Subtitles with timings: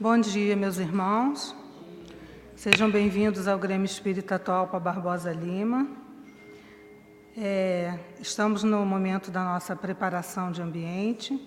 [0.00, 1.54] Bom dia, meus irmãos.
[2.56, 5.86] Sejam bem-vindos ao Grêmio Espírita Atual Barbosa Lima.
[7.38, 11.40] É, estamos no momento da nossa preparação de ambiente.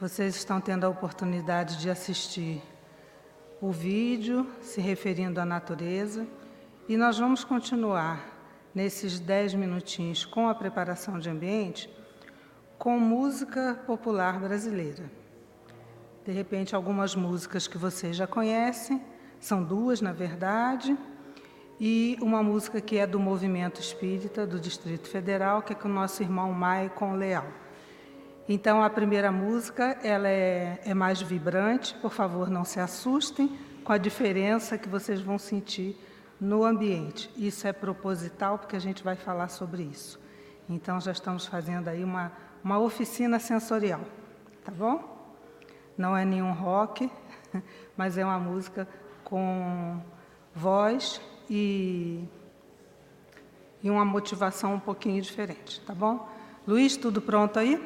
[0.00, 2.62] Vocês estão tendo a oportunidade de assistir
[3.60, 6.26] o vídeo se referindo à natureza
[6.88, 8.34] e nós vamos continuar
[8.74, 11.90] nesses dez minutinhos com a preparação de ambiente
[12.78, 15.27] com música popular brasileira.
[16.28, 19.02] De repente, algumas músicas que vocês já conhecem,
[19.40, 20.94] são duas, na verdade,
[21.80, 25.90] e uma música que é do Movimento Espírita do Distrito Federal, que é com o
[25.90, 27.46] nosso irmão Maicon Leal.
[28.46, 33.94] Então, a primeira música ela é, é mais vibrante, por favor, não se assustem com
[33.94, 35.98] a diferença que vocês vão sentir
[36.38, 37.30] no ambiente.
[37.38, 40.20] Isso é proposital, porque a gente vai falar sobre isso.
[40.68, 42.30] Então, já estamos fazendo aí uma
[42.62, 44.02] uma oficina sensorial,
[44.62, 45.17] tá bom?
[45.98, 47.10] Não é nenhum rock,
[47.96, 48.88] mas é uma música
[49.24, 50.00] com
[50.54, 52.24] voz e,
[53.82, 56.28] e uma motivação um pouquinho diferente, tá bom?
[56.66, 57.84] Luiz, tudo pronto aí?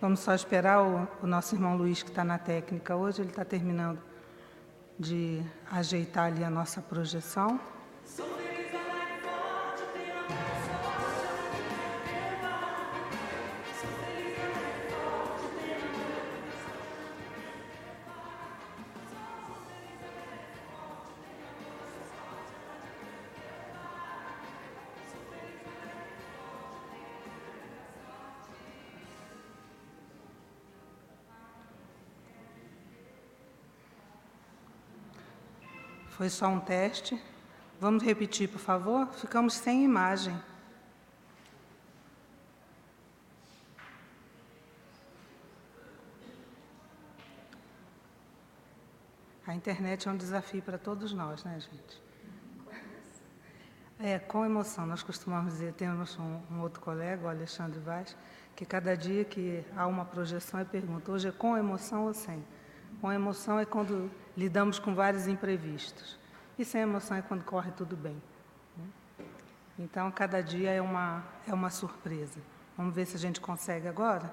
[0.00, 3.44] Vamos só esperar o, o nosso irmão Luiz, que está na técnica hoje, ele está
[3.44, 3.98] terminando
[4.98, 7.60] de ajeitar ali a nossa projeção.
[36.24, 37.22] Foi só um teste.
[37.78, 39.06] Vamos repetir, por favor?
[39.08, 40.34] Ficamos sem imagem.
[49.46, 52.02] A internet é um desafio para todos nós, né, gente?
[54.00, 54.86] É, com emoção.
[54.86, 58.16] Nós costumamos dizer, temos um, um, outro colega, o Alexandre Vaz,
[58.56, 62.42] que cada dia que há uma projeção, ele pergunta, hoje é com emoção ou sem?
[63.04, 66.18] Com emoção é quando lidamos com vários imprevistos.
[66.58, 68.16] E sem emoção é quando corre tudo bem.
[68.78, 68.84] Né?
[69.78, 72.40] Então, cada dia é uma, é uma surpresa.
[72.78, 74.32] Vamos ver se a gente consegue agora?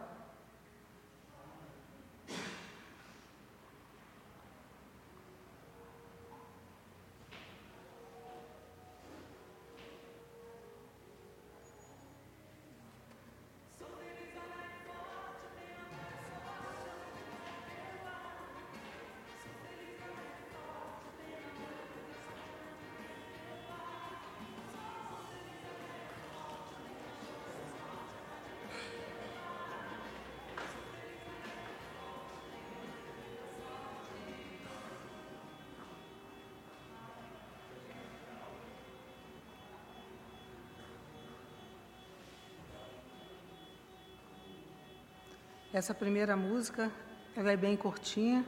[45.73, 46.91] Essa primeira música
[47.33, 48.45] ela é bem curtinha,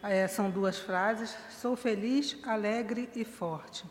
[0.00, 1.36] é, são duas frases.
[1.50, 3.84] Sou feliz, alegre e forte.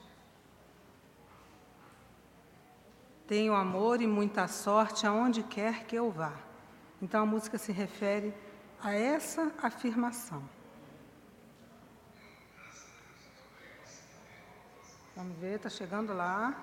[3.27, 6.33] Tenho amor e muita sorte aonde quer que eu vá.
[7.01, 8.33] Então a música se refere
[8.81, 10.41] a essa afirmação.
[15.13, 16.55] Vamos ver, está chegando lá.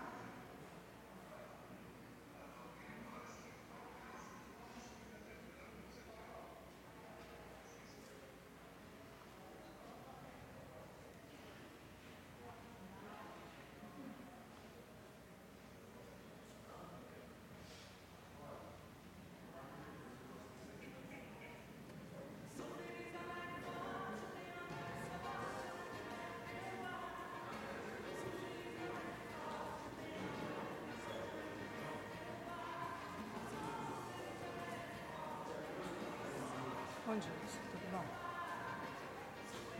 [37.13, 37.29] Bom dia,
[37.69, 38.05] tudo bom?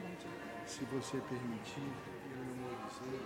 [0.05, 0.69] Bom dia.
[0.69, 1.89] Se você permitir,
[2.29, 3.25] eu memorizei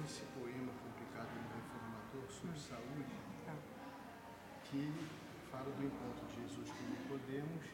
[0.00, 2.64] esse poema publicado no Reformador sobre hum.
[2.72, 3.12] saúde,
[3.44, 3.52] tá.
[4.64, 4.88] que
[5.52, 7.66] fala do encontro de Jesus com Nicodemos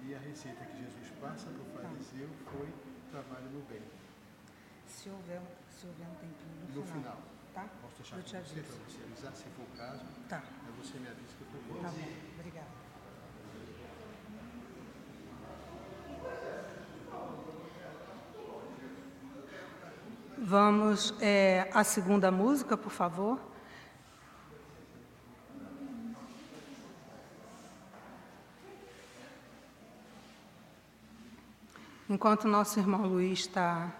[0.00, 1.90] e a receita que Jesus passa para o tá.
[1.90, 2.72] fariseu foi
[3.10, 3.82] trabalho no bem.
[4.86, 7.20] Se houver, se houver um tempinho no, no final.
[7.20, 7.36] final.
[7.52, 7.68] Tá?
[7.82, 10.04] Posso deixar para você, para você avisar, se for o caso.
[10.30, 10.40] Tá.
[10.40, 12.35] Aí você me avisa que eu estou Tá bom,
[20.48, 23.40] Vamos é, à segunda música, por favor.
[32.08, 33.92] Enquanto nosso irmão Luiz está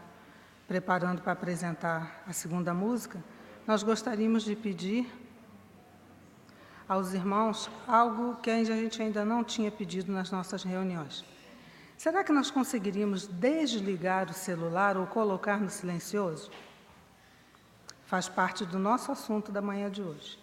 [0.68, 3.20] preparando para apresentar a segunda música,
[3.66, 5.12] nós gostaríamos de pedir
[6.88, 11.24] aos irmãos algo que a gente ainda não tinha pedido nas nossas reuniões.
[11.96, 16.50] Será que nós conseguiríamos desligar o celular ou colocar no silencioso?
[18.04, 20.38] Faz parte do nosso assunto da manhã de hoje.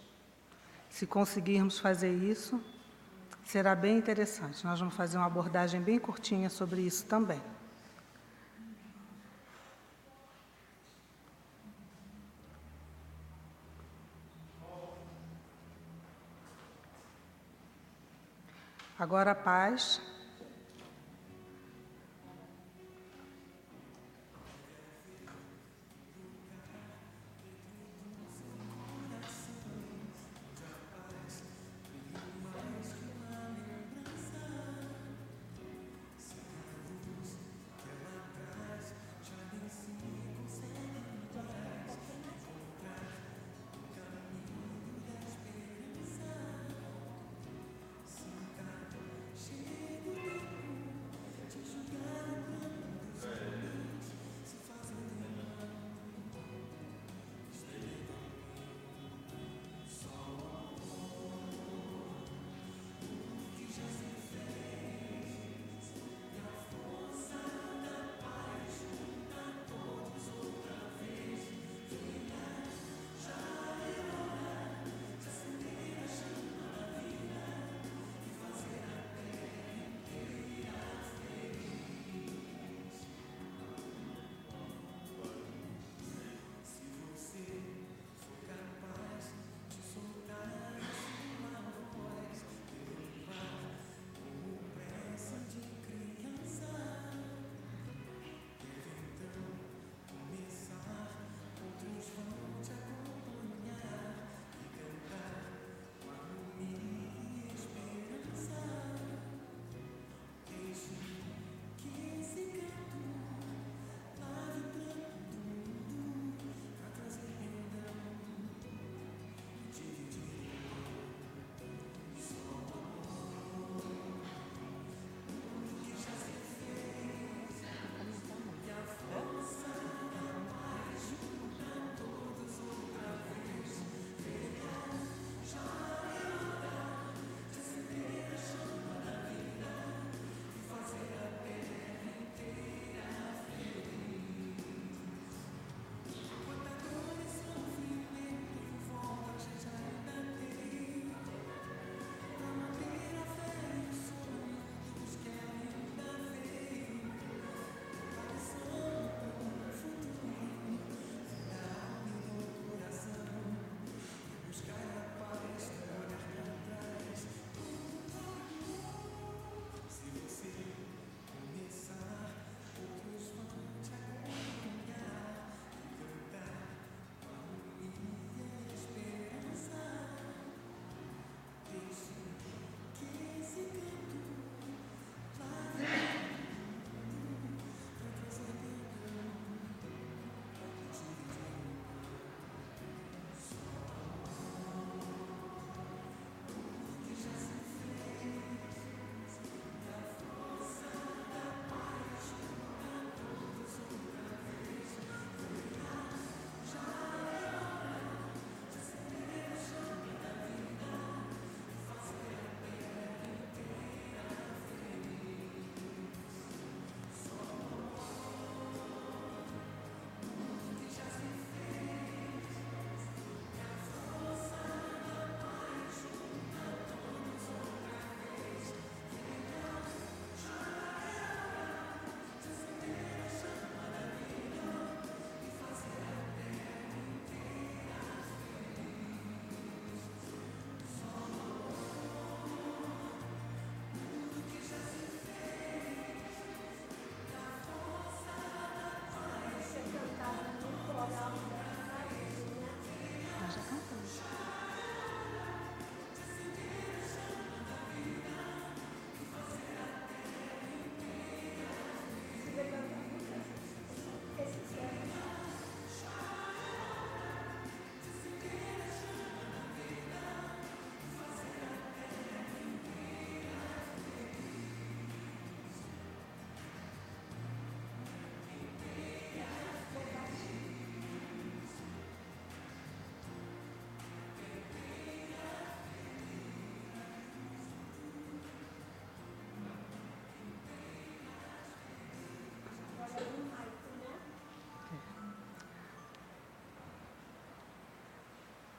[0.90, 2.62] Se conseguirmos fazer isso,
[3.44, 4.64] será bem interessante.
[4.64, 7.40] Nós vamos fazer uma abordagem bem curtinha sobre isso também.
[18.98, 20.00] Agora a paz.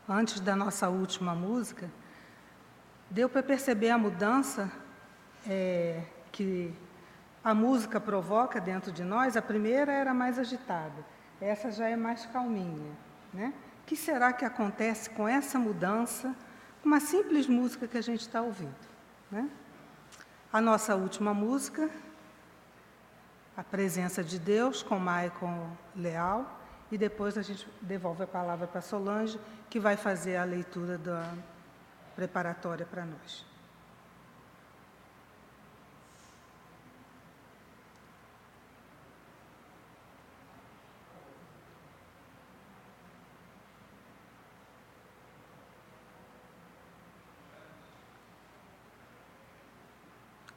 [0.08, 1.90] Antes da nossa última música,
[3.10, 4.72] deu para perceber a mudança
[5.48, 6.74] é, que
[7.44, 9.38] a música provoca dentro de nós.
[9.38, 11.06] A primeira era mais agitada,
[11.40, 12.92] essa já é mais calminha.
[13.34, 13.54] Né?
[13.84, 16.36] O que será que acontece com essa mudança,
[16.84, 18.74] uma simples música que a gente está ouvindo?
[19.32, 19.50] Né?
[20.52, 21.90] A nossa última música,
[23.58, 26.65] A Presença de Deus, com Maicon Leal,
[26.96, 29.38] e depois a gente devolve a palavra para Solange,
[29.70, 31.30] que vai fazer a leitura da
[32.16, 33.46] preparatória para nós.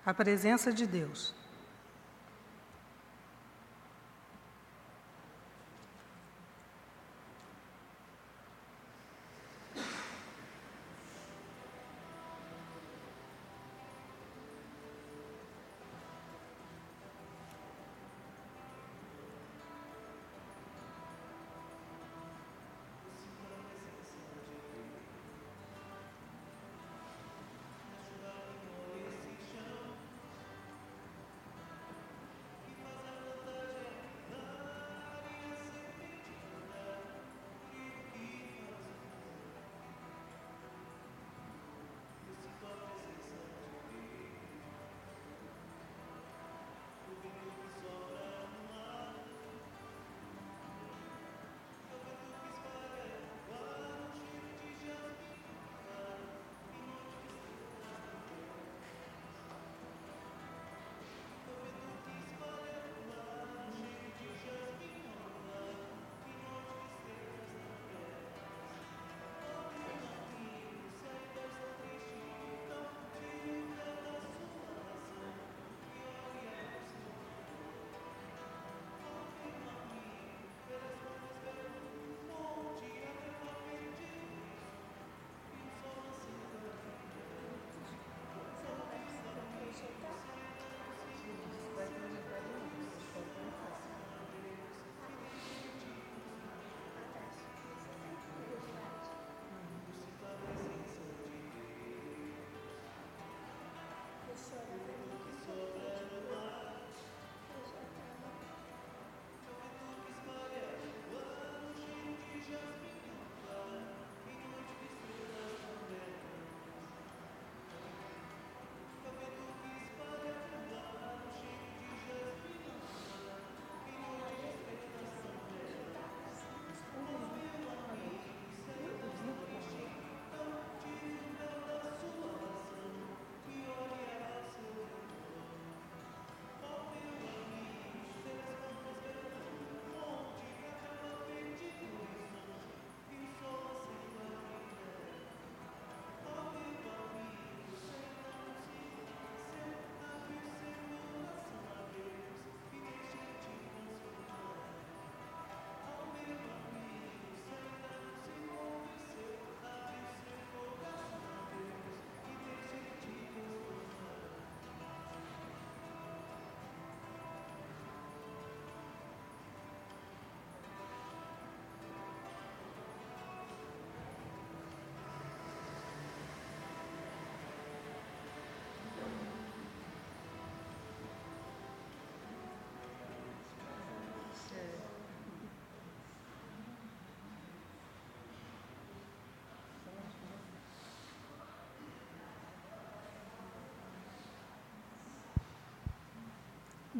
[0.06, 1.37] A presença de Deus.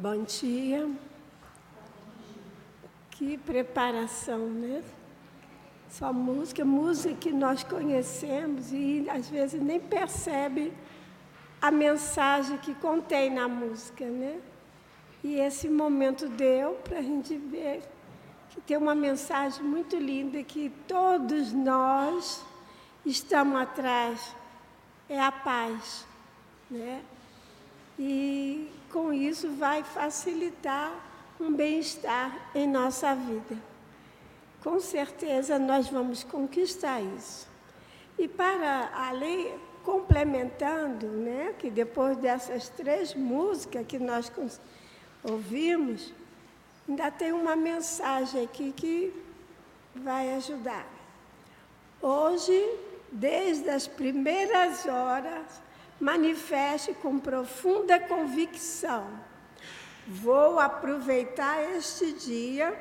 [0.01, 0.89] Bom dia.
[3.11, 4.85] Que preparação, né?
[5.91, 10.73] Só música, música que nós conhecemos e às vezes nem percebe
[11.61, 14.39] a mensagem que contém na música, né?
[15.25, 17.83] E esse momento deu para a gente ver
[18.51, 22.45] que tem uma mensagem muito linda que todos nós
[23.05, 24.33] estamos atrás,
[25.09, 26.07] é a paz,
[26.71, 27.03] né?
[27.99, 30.93] E com isso vai facilitar
[31.41, 33.57] um bem-estar em nossa vida.
[34.63, 37.49] Com certeza nós vamos conquistar isso.
[38.19, 44.31] E para além, complementando, né, que depois dessas três músicas que nós
[45.23, 46.13] ouvimos,
[46.89, 49.13] ainda tem uma mensagem aqui que
[49.95, 50.87] vai ajudar.
[52.03, 52.79] Hoje,
[53.11, 55.68] desde as primeiras horas,
[56.01, 59.09] manifeste com profunda convicção:
[60.07, 62.77] vou aproveitar este dia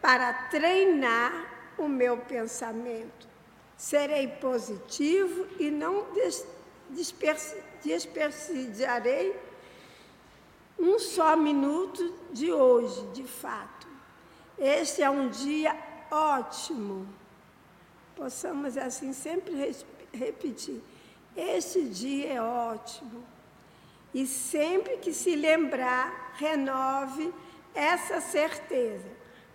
[0.00, 3.28] para treinar o meu pensamento.
[3.76, 6.06] Serei positivo e não
[7.82, 9.34] desperdiçarei
[10.78, 13.86] um só minuto de hoje, de fato.
[14.58, 15.76] Este é um dia
[16.10, 17.06] ótimo.
[18.14, 19.74] Possamos assim sempre
[20.12, 20.80] repetir.
[21.36, 23.24] Este dia é ótimo.
[24.12, 27.32] E sempre que se lembrar, renove
[27.74, 29.08] essa certeza,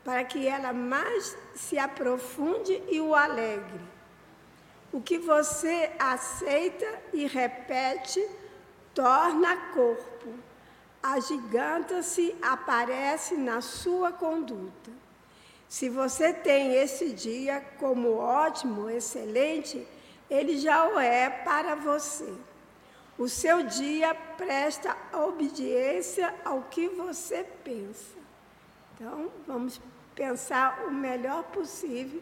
[0.04, 3.82] para que ela mais se aprofunde e o alegre.
[4.92, 8.26] O que você aceita e repete
[8.94, 10.50] torna corpo
[11.02, 14.92] agiganta-se, aparece na sua conduta.
[15.68, 19.88] Se você tem esse dia como ótimo, excelente,
[20.30, 22.34] ele já o é para você.
[23.18, 28.18] O seu dia presta obediência ao que você pensa.
[28.96, 29.82] Então, vamos
[30.16, 32.22] pensar o melhor possível,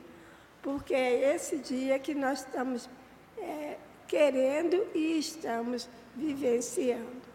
[0.62, 2.90] porque é esse dia que nós estamos
[3.38, 7.28] é, querendo e estamos vivenciando.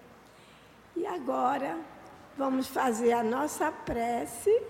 [0.96, 1.78] E agora
[2.36, 4.62] vamos fazer a nossa prece,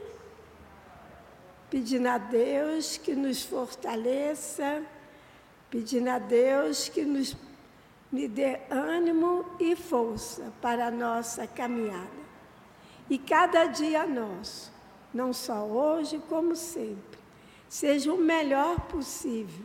[1.70, 4.82] pedindo a Deus que nos fortaleça,
[5.72, 7.34] pedindo a Deus que nos
[8.12, 12.22] me dê ânimo e força para a nossa caminhada.
[13.08, 14.70] E cada dia nosso,
[15.14, 17.18] não só hoje, como sempre,
[17.70, 19.64] seja o melhor possível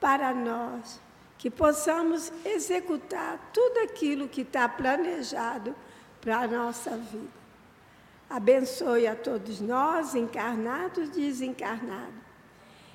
[0.00, 0.98] para nós,
[1.36, 5.76] que possamos executar tudo aquilo que está planejado
[6.22, 7.42] para a nossa vida.
[8.30, 12.22] Abençoe a todos nós, encarnados e desencarnados.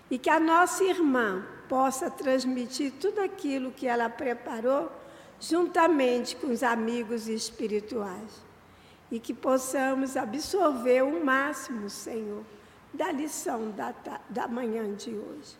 [0.09, 4.91] E que a nossa irmã possa transmitir tudo aquilo que ela preparou,
[5.39, 8.45] juntamente com os amigos espirituais.
[9.09, 12.43] E que possamos absorver o máximo, Senhor,
[12.93, 13.93] da lição da,
[14.29, 15.57] da manhã de hoje.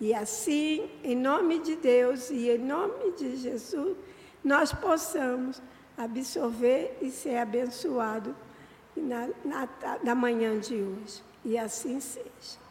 [0.00, 3.96] E assim, em nome de Deus e em nome de Jesus,
[4.42, 5.62] nós possamos
[5.96, 8.36] absorver e ser abençoado
[8.96, 9.68] na, na,
[10.02, 11.22] na manhã de hoje.
[11.44, 12.63] E assim seja.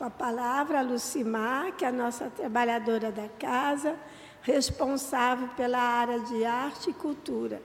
[0.00, 3.94] Com a palavra, Lucimar, que é a nossa trabalhadora da casa,
[4.40, 7.60] responsável pela área de arte e cultura,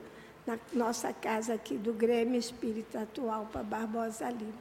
[0.46, 4.52] na nossa casa aqui do Grêmio Espírita Atual para Barbosa Lima.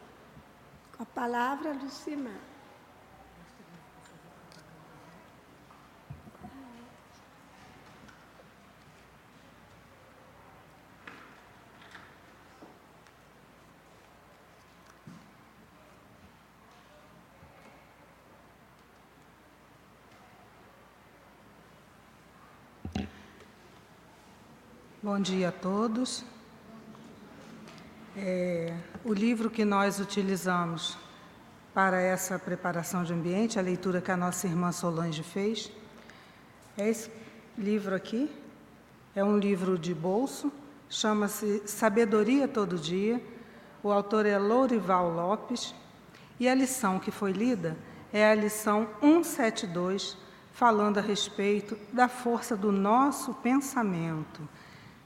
[0.96, 2.55] Com a palavra, Lucimar.
[25.06, 26.26] Bom dia a todos.
[28.18, 30.98] É, o livro que nós utilizamos
[31.76, 35.72] para essa preparação de ambiente, a leitura que a nossa irmã Solange fez,
[36.76, 37.12] é esse
[37.56, 38.32] livro aqui.
[39.16, 40.52] É um livro de bolso,
[40.90, 43.22] chama-se Sabedoria Todo Dia.
[43.84, 45.76] O autor é Lourival Lopes.
[46.40, 47.78] E a lição que foi lida
[48.12, 50.18] é a lição 172,
[50.52, 54.42] falando a respeito da força do nosso pensamento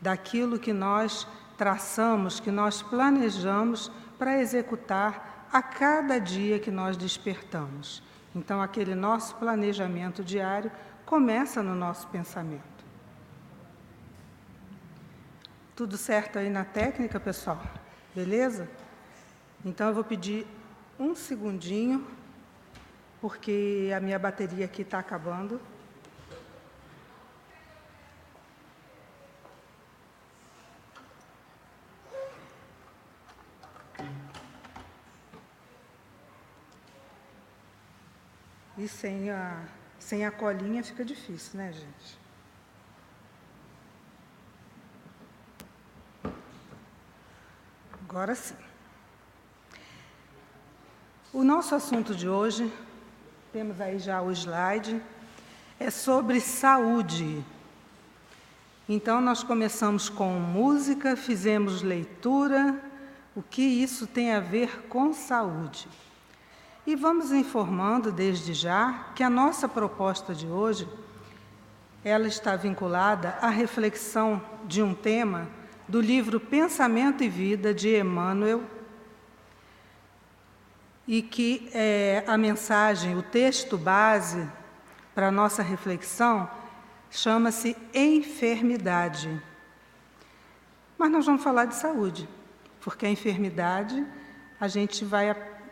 [0.01, 8.03] daquilo que nós traçamos, que nós planejamos para executar a cada dia que nós despertamos.
[8.35, 10.71] Então, aquele nosso planejamento diário
[11.05, 12.63] começa no nosso pensamento.
[15.75, 17.61] Tudo certo aí na técnica, pessoal?
[18.13, 18.69] Beleza?
[19.65, 20.45] Então, eu vou pedir
[20.99, 22.05] um segundinho,
[23.19, 25.59] porque a minha bateria aqui está acabando.
[38.79, 39.61] E sem a,
[39.99, 42.17] sem a colinha fica difícil, né, gente?
[48.01, 48.55] Agora sim.
[51.33, 52.71] O nosso assunto de hoje,
[53.51, 55.01] temos aí já o slide,
[55.77, 57.43] é sobre saúde.
[58.87, 62.81] Então, nós começamos com música, fizemos leitura,
[63.35, 65.85] o que isso tem a ver com saúde.
[66.89, 70.89] E vamos informando desde já que a nossa proposta de hoje
[72.03, 75.47] ela está vinculada à reflexão de um tema
[75.87, 78.63] do livro Pensamento e Vida de Emmanuel.
[81.07, 84.49] e que é, a mensagem, o texto base
[85.13, 86.49] para a nossa reflexão
[87.11, 89.39] chama-se enfermidade.
[90.97, 92.27] Mas nós vamos falar de saúde,
[92.81, 94.03] porque a enfermidade
[94.59, 95.29] a gente vai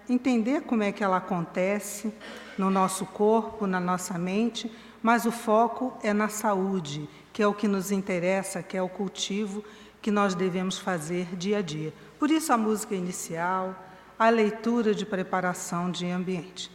[0.10, 2.14] entender como é que ela acontece
[2.58, 7.54] no nosso corpo, na nossa mente, mas o foco é na saúde, que é o
[7.54, 9.64] que nos interessa, que é o cultivo
[10.02, 11.94] que nós devemos fazer dia a dia.
[12.20, 13.76] Por isso a música inicial,
[14.18, 16.72] a leitura de preparação de ambiente.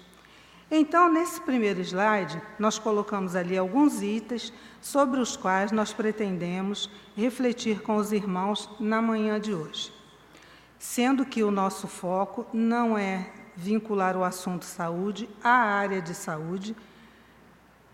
[0.71, 7.83] Então, nesse primeiro slide, nós colocamos ali alguns itens sobre os quais nós pretendemos refletir
[7.83, 10.02] com os irmãos na manhã de hoje.
[10.83, 16.75] Sendo que o nosso foco não é vincular o assunto saúde à área de saúde,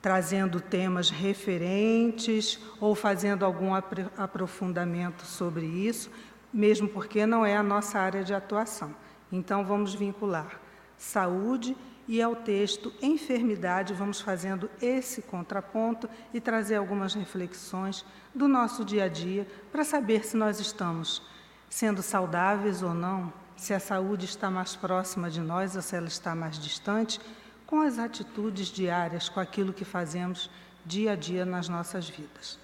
[0.01, 6.11] trazendo temas referentes ou fazendo algum aprofundamento sobre isso,
[6.51, 8.97] mesmo porque não é a nossa área de atuação.
[9.31, 10.59] Então, vamos vincular
[10.97, 11.77] saúde
[12.09, 18.03] e ao texto enfermidade, vamos fazendo esse contraponto e trazer algumas reflexões
[18.35, 21.23] do nosso dia a dia para saber se nós estamos
[21.69, 26.07] sendo saudáveis ou não, se a saúde está mais próxima de nós ou se ela
[26.07, 27.21] está mais distante,
[27.67, 30.51] com as atitudes diárias, com aquilo que fazemos
[30.87, 32.59] dia a dia nas nossas vidas.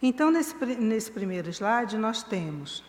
[0.00, 2.84] Então, nesse, nesse primeiro slide, nós temos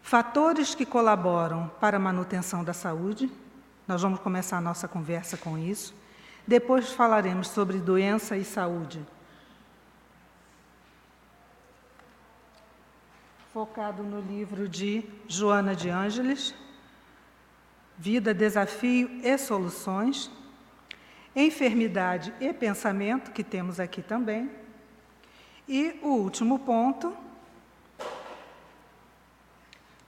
[0.00, 3.32] fatores que colaboram para a manutenção da saúde.
[3.88, 5.94] Nós vamos começar a nossa conversa com isso.
[6.46, 9.04] Depois falaremos sobre doença e saúde.
[13.54, 16.52] Focado no livro de Joana de Ângeles,
[17.96, 20.28] Vida, desafio e soluções,
[21.36, 24.50] enfermidade e pensamento, que temos aqui também.
[25.68, 27.16] E o último ponto,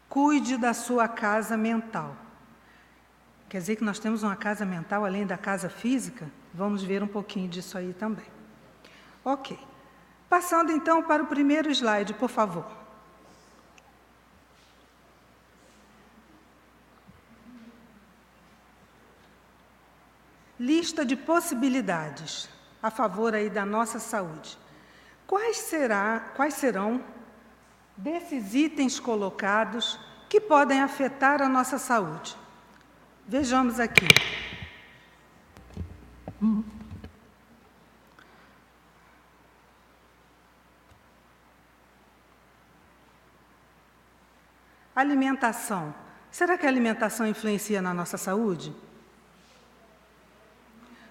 [0.08, 2.16] cuide da sua casa mental.
[3.48, 6.28] Quer dizer que nós temos uma casa mental além da casa física?
[6.52, 8.26] Vamos ver um pouquinho disso aí também.
[9.24, 9.56] Ok.
[10.28, 12.75] Passando então para o primeiro slide, por favor.
[20.58, 22.48] Lista de possibilidades
[22.82, 24.56] a favor aí da nossa saúde.
[25.26, 27.04] Quais, será, quais serão
[27.96, 32.36] desses itens colocados que podem afetar a nossa saúde?
[33.26, 34.06] Vejamos aqui.
[44.94, 45.94] Alimentação.
[46.30, 48.74] Será que a alimentação influencia na nossa saúde?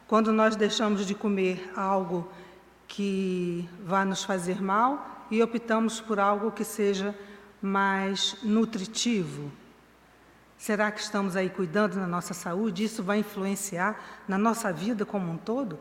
[0.08, 2.30] Quando nós deixamos de comer algo
[2.88, 7.16] que vai nos fazer mal e optamos por algo que seja
[7.60, 9.52] mais nutritivo.
[10.58, 12.84] Será que estamos aí cuidando da nossa saúde?
[12.84, 15.80] Isso vai influenciar na nossa vida como um todo?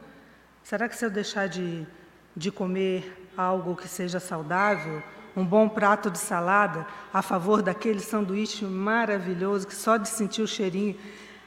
[0.62, 1.86] Será que se eu deixar de,
[2.34, 5.02] de comer algo que seja saudável,
[5.36, 10.48] um bom prato de salada, a favor daquele sanduíche maravilhoso que só de sentir o
[10.48, 10.96] cheirinho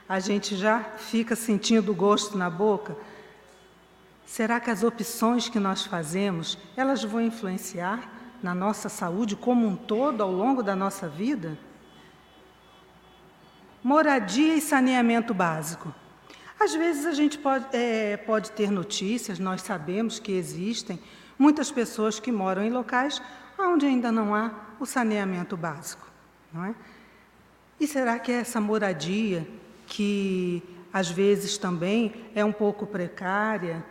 [0.07, 2.95] a gente já fica sentindo o gosto na boca?
[4.25, 8.09] Será que as opções que nós fazemos, elas vão influenciar
[8.41, 11.57] na nossa saúde como um todo ao longo da nossa vida?
[13.83, 15.93] Moradia e saneamento básico.
[16.59, 20.99] Às vezes a gente pode, é, pode ter notícias, nós sabemos que existem
[21.37, 23.21] muitas pessoas que moram em locais
[23.59, 26.07] onde ainda não há o saneamento básico.
[26.51, 26.75] Não é?
[27.79, 29.47] E será que essa moradia
[29.87, 30.61] que
[30.93, 33.83] às vezes também é um pouco precária,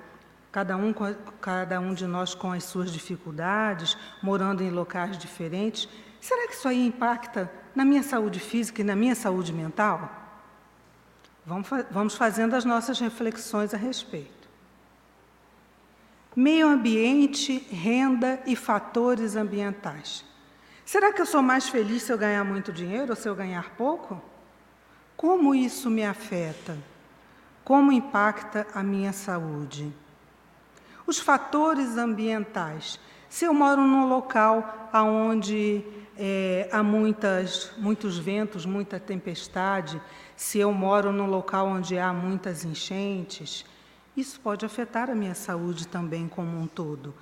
[0.52, 0.94] cada um,
[1.40, 5.88] cada um de nós com as suas dificuldades, morando em locais diferentes.
[6.20, 10.10] Será que isso aí impacta na minha saúde física e na minha saúde mental?
[11.44, 14.48] Vamos, vamos fazendo as nossas reflexões a respeito.
[16.34, 20.24] Meio ambiente, renda e fatores ambientais.
[20.84, 23.70] Será que eu sou mais feliz se eu ganhar muito dinheiro ou se eu ganhar
[23.76, 24.22] pouco?
[25.16, 26.76] Como isso me afeta?
[27.64, 29.90] Como impacta a minha saúde?
[31.06, 33.00] Os fatores ambientais.
[33.28, 35.82] Se eu moro num local onde
[36.18, 40.00] é, há muitas, muitos ventos, muita tempestade,
[40.36, 43.64] se eu moro num local onde há muitas enchentes,
[44.14, 47.14] isso pode afetar a minha saúde também como um todo,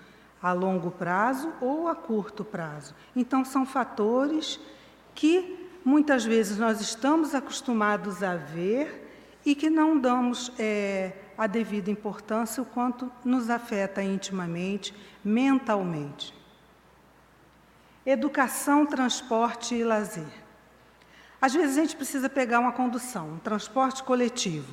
[0.42, 2.92] a longo prazo ou a curto prazo.
[3.14, 4.58] Então, são fatores
[5.14, 9.02] que muitas vezes nós estamos acostumados a ver
[9.44, 16.34] e que não damos é, a devida importância o quanto nos afeta intimamente, mentalmente.
[18.06, 20.44] Educação, transporte e lazer.
[21.40, 24.72] Às vezes a gente precisa pegar uma condução, um transporte coletivo.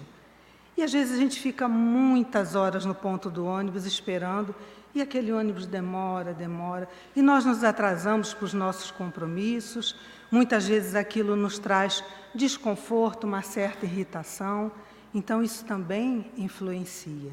[0.77, 4.55] E às vezes a gente fica muitas horas no ponto do ônibus esperando,
[4.93, 9.95] e aquele ônibus demora, demora, e nós nos atrasamos para os nossos compromissos.
[10.29, 12.03] Muitas vezes aquilo nos traz
[12.35, 14.71] desconforto, uma certa irritação.
[15.13, 17.31] Então isso também influencia.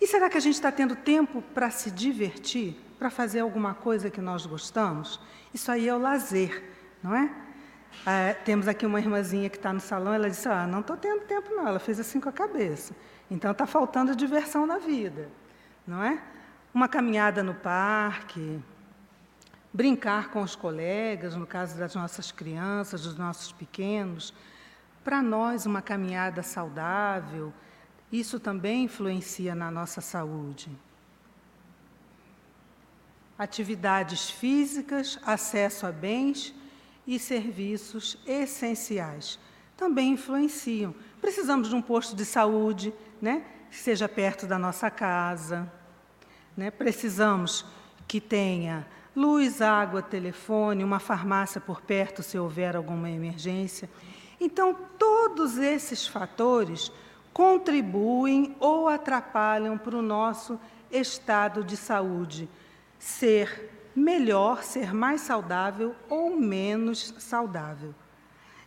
[0.00, 4.10] E será que a gente está tendo tempo para se divertir, para fazer alguma coisa
[4.10, 5.20] que nós gostamos?
[5.52, 6.62] Isso aí é o lazer,
[7.02, 7.30] não é?
[8.04, 11.22] Ah, temos aqui uma irmãzinha que está no salão, ela disse: Ah, não estou tendo
[11.22, 11.68] tempo, não.
[11.68, 12.94] Ela fez assim com a cabeça.
[13.30, 15.28] Então está faltando diversão na vida,
[15.86, 16.20] não é?
[16.74, 18.60] Uma caminhada no parque,
[19.72, 24.34] brincar com os colegas, no caso das nossas crianças, dos nossos pequenos.
[25.04, 27.52] Para nós, uma caminhada saudável,
[28.10, 30.68] isso também influencia na nossa saúde.
[33.38, 36.52] Atividades físicas, acesso a bens
[37.06, 39.38] e serviços essenciais
[39.76, 40.94] também influenciam.
[41.20, 45.70] Precisamos de um posto de saúde, né, que seja perto da nossa casa.
[46.56, 46.70] Né?
[46.70, 47.64] Precisamos
[48.06, 53.88] que tenha luz, água, telefone, uma farmácia por perto se houver alguma emergência.
[54.40, 56.90] Então, todos esses fatores
[57.32, 60.58] contribuem ou atrapalham para o nosso
[60.90, 62.48] estado de saúde
[62.98, 67.94] ser melhor, ser mais saudável ou menos saudável.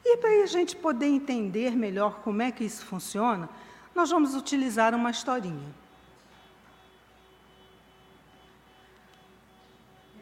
[0.03, 3.49] E para a gente poder entender melhor como é que isso funciona,
[3.93, 5.75] nós vamos utilizar uma historinha.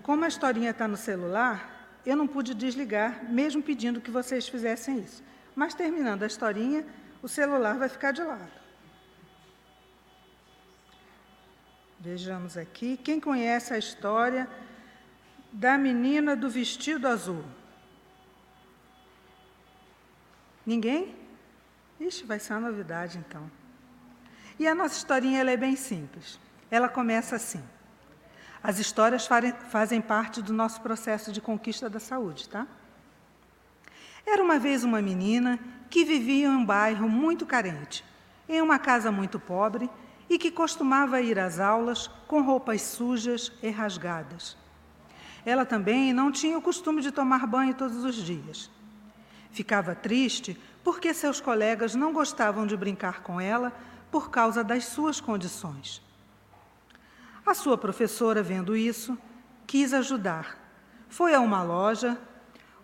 [0.06, 5.00] Como a historinha está no celular, eu não pude desligar, mesmo pedindo que vocês fizessem
[5.00, 5.24] isso.
[5.56, 6.86] Mas terminando a historinha,
[7.24, 8.52] o celular vai ficar de lado.
[12.00, 12.98] Vejamos aqui.
[12.98, 14.48] Quem conhece a história
[15.52, 17.44] da menina do vestido azul?
[20.64, 21.16] Ninguém?
[22.00, 23.50] Ixi, vai ser uma novidade então.
[24.60, 26.40] E a nossa historinha é bem simples.
[26.70, 27.64] Ela começa assim.
[28.68, 29.30] As histórias
[29.70, 32.66] fazem parte do nosso processo de conquista da saúde, tá?
[34.26, 38.04] Era uma vez uma menina que vivia em um bairro muito carente,
[38.50, 39.88] em uma casa muito pobre
[40.28, 44.58] e que costumava ir às aulas com roupas sujas e rasgadas.
[45.46, 48.72] Ela também não tinha o costume de tomar banho todos os dias.
[49.52, 53.72] Ficava triste porque seus colegas não gostavam de brincar com ela
[54.10, 56.04] por causa das suas condições.
[57.46, 59.18] A sua professora, vendo isso,
[59.68, 60.58] quis ajudar.
[61.08, 62.18] Foi a uma loja,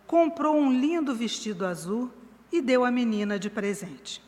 [0.05, 2.11] comprou um lindo vestido azul
[2.51, 4.21] e deu à menina de presente.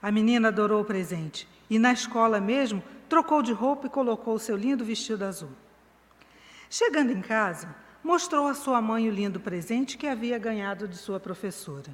[0.00, 4.38] A menina adorou o presente e, na escola mesmo, trocou de roupa e colocou o
[4.38, 5.50] seu lindo vestido azul.
[6.70, 11.18] Chegando em casa, mostrou à sua mãe o lindo presente que havia ganhado de sua
[11.18, 11.92] professora.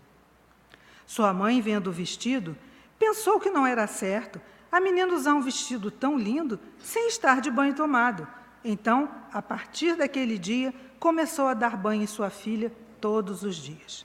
[1.07, 2.57] Sua mãe, vendo o vestido,
[2.99, 4.41] pensou que não era certo
[4.75, 8.27] a menina usar um vestido tão lindo sem estar de banho tomado.
[8.65, 14.05] Então, a partir daquele dia, começou a dar banho em sua filha todos os dias.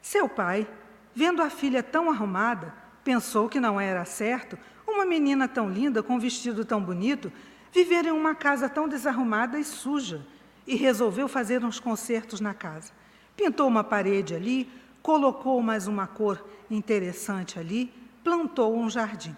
[0.00, 0.66] Seu pai,
[1.14, 2.72] vendo a filha tão arrumada,
[3.04, 7.30] pensou que não era certo uma menina tão linda, com um vestido tão bonito,
[7.70, 10.26] viver em uma casa tão desarrumada e suja,
[10.66, 12.90] e resolveu fazer uns concertos na casa.
[13.36, 17.92] Pintou uma parede ali, colocou mais uma cor interessante ali,
[18.24, 19.36] plantou um jardim.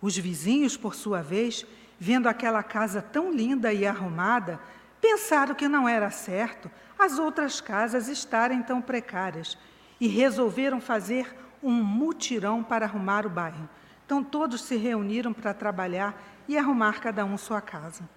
[0.00, 1.66] Os vizinhos, por sua vez,
[1.98, 4.58] vendo aquela casa tão linda e arrumada,
[5.00, 9.56] pensaram que não era certo as outras casas estarem tão precárias
[10.00, 13.68] e resolveram fazer um mutirão para arrumar o bairro.
[14.04, 18.08] Então todos se reuniram para trabalhar e arrumar cada um sua casa.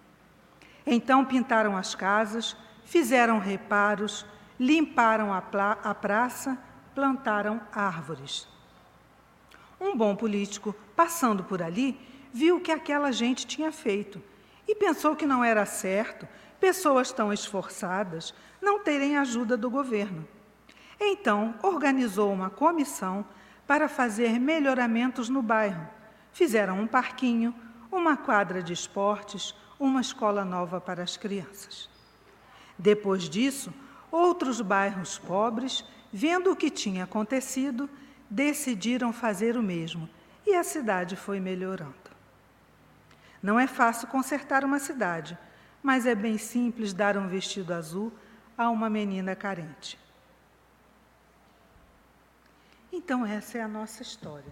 [0.85, 4.25] Então pintaram as casas, fizeram reparos,
[4.59, 5.37] limparam a,
[5.83, 6.57] a praça,
[6.95, 8.47] plantaram árvores.
[9.83, 11.99] Um bom político, passando por ali,
[12.31, 14.23] viu o que aquela gente tinha feito
[14.65, 16.25] e pensou que não era certo
[16.57, 20.25] pessoas tão esforçadas não terem ajuda do governo.
[20.97, 23.25] Então, organizou uma comissão
[23.67, 25.85] para fazer melhoramentos no bairro.
[26.31, 27.53] Fizeram um parquinho,
[27.91, 31.89] uma quadra de esportes, uma escola nova para as crianças.
[32.79, 33.73] Depois disso,
[34.09, 37.89] outros bairros pobres, vendo o que tinha acontecido,
[38.33, 40.09] decidiram fazer o mesmo
[40.45, 41.93] e a cidade foi melhorando.
[43.41, 45.37] Não é fácil consertar uma cidade,
[45.83, 48.11] mas é bem simples dar um vestido azul
[48.57, 49.99] a uma menina carente.
[52.91, 54.51] Então, essa é a nossa história.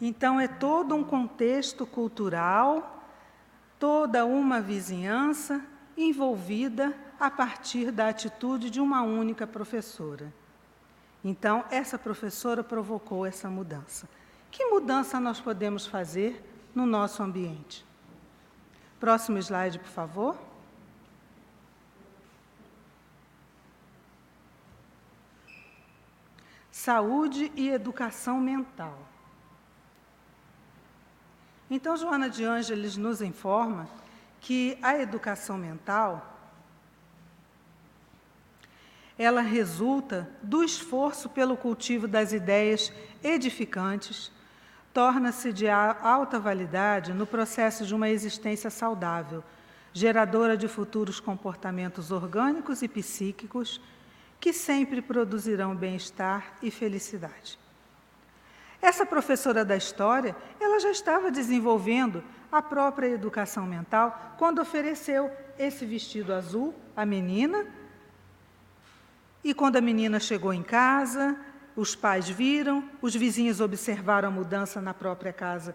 [0.00, 3.04] Então, é todo um contexto cultural,
[3.78, 5.62] toda uma vizinhança
[5.94, 10.32] envolvida a partir da atitude de uma única professora.
[11.24, 14.08] Então, essa professora provocou essa mudança.
[14.50, 16.42] Que mudança nós podemos fazer
[16.74, 17.84] no nosso ambiente?
[19.00, 20.38] Próximo slide, por favor.
[26.70, 28.98] Saúde e educação mental.
[31.70, 33.88] Então, Joana de Ângeles nos informa
[34.40, 36.37] que a educação mental
[39.18, 44.30] ela resulta do esforço pelo cultivo das ideias edificantes,
[44.94, 49.42] torna-se de alta validade no processo de uma existência saudável,
[49.92, 53.80] geradora de futuros comportamentos orgânicos e psíquicos
[54.40, 57.58] que sempre produzirão bem-estar e felicidade.
[58.80, 65.84] Essa professora da história, ela já estava desenvolvendo a própria educação mental quando ofereceu esse
[65.84, 67.66] vestido azul à menina.
[69.48, 71.34] E quando a menina chegou em casa,
[71.74, 75.74] os pais viram, os vizinhos observaram a mudança na própria casa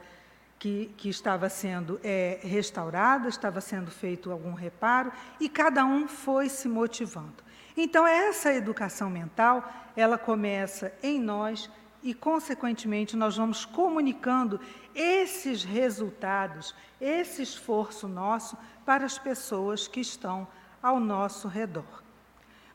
[0.60, 6.50] que, que estava sendo é, restaurada, estava sendo feito algum reparo, e cada um foi
[6.50, 7.44] se motivando.
[7.76, 11.68] Então, essa educação mental, ela começa em nós
[12.04, 14.62] e, consequentemente, nós vamos comunicando
[14.94, 18.56] esses resultados, esse esforço nosso
[18.86, 20.48] para as pessoas que estão
[20.80, 22.04] ao nosso redor.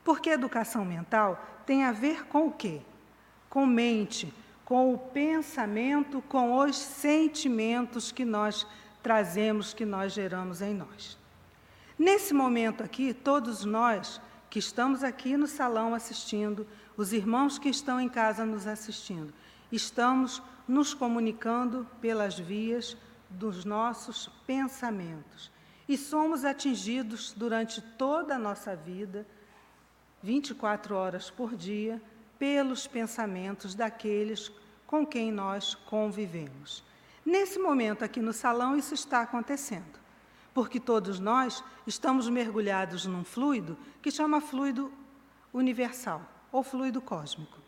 [0.03, 2.81] Porque educação mental tem a ver com o quê?
[3.49, 4.33] Com mente,
[4.65, 8.67] com o pensamento, com os sentimentos que nós
[9.01, 11.17] trazemos, que nós geramos em nós.
[11.97, 16.65] Nesse momento aqui, todos nós que estamos aqui no salão assistindo,
[16.97, 19.33] os irmãos que estão em casa nos assistindo.
[19.71, 22.97] Estamos nos comunicando pelas vias
[23.29, 25.51] dos nossos pensamentos.
[25.87, 29.25] E somos atingidos durante toda a nossa vida,
[30.21, 32.01] 24 horas por dia,
[32.37, 34.51] pelos pensamentos daqueles
[34.85, 36.83] com quem nós convivemos.
[37.25, 39.99] Nesse momento aqui no salão, isso está acontecendo,
[40.53, 44.91] porque todos nós estamos mergulhados num fluido que chama fluido
[45.53, 47.59] universal ou fluido cósmico,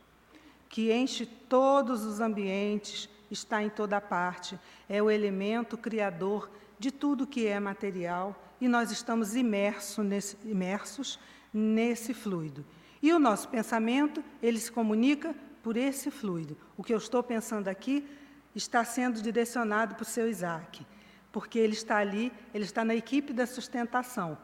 [0.68, 4.60] que enche todos os ambientes, está em toda parte,
[4.90, 11.20] é o elemento criador de tudo que é material e nós estamos imersos nesse, imersos
[11.54, 12.66] nesse fluido.
[13.02, 16.58] E o nosso pensamento, ele se comunica por esse fluido.
[16.78, 18.08] O que eu estou pensando aqui
[18.56, 20.86] está sendo direcionado para o seu Isaac,
[21.32, 24.38] porque ele está ali, ele está na equipe da sustentação.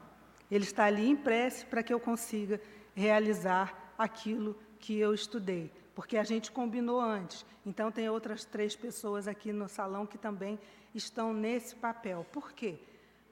[0.50, 2.62] Ele está ali em prece para que eu consiga
[2.96, 7.46] realizar aquilo que eu estudei, porque a gente combinou antes.
[7.66, 10.58] Então, tem outras três pessoas aqui no salão que também
[10.96, 12.26] estão nesse papel.
[12.32, 12.80] Por quê?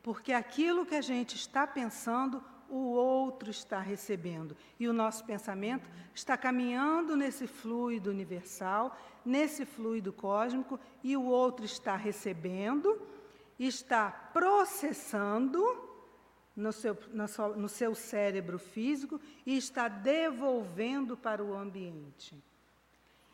[0.04, 4.56] Porque aquilo que a gente está pensando, o outro está recebendo.
[4.80, 11.65] E o nosso pensamento está caminhando nesse fluido universal, nesse fluido cósmico, e o outro
[11.65, 13.01] está recebendo,
[13.60, 15.63] está processando
[16.56, 16.97] no seu,
[17.56, 22.41] no seu cérebro físico e está devolvendo para o ambiente.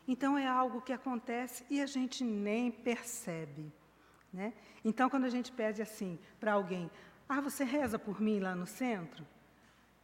[0.06, 3.72] Então, é algo que acontece e a gente nem percebe.
[4.32, 4.52] Né?
[4.84, 6.90] Então, quando a gente pede assim para alguém,
[7.38, 9.26] ah, você reza por mim lá no centro?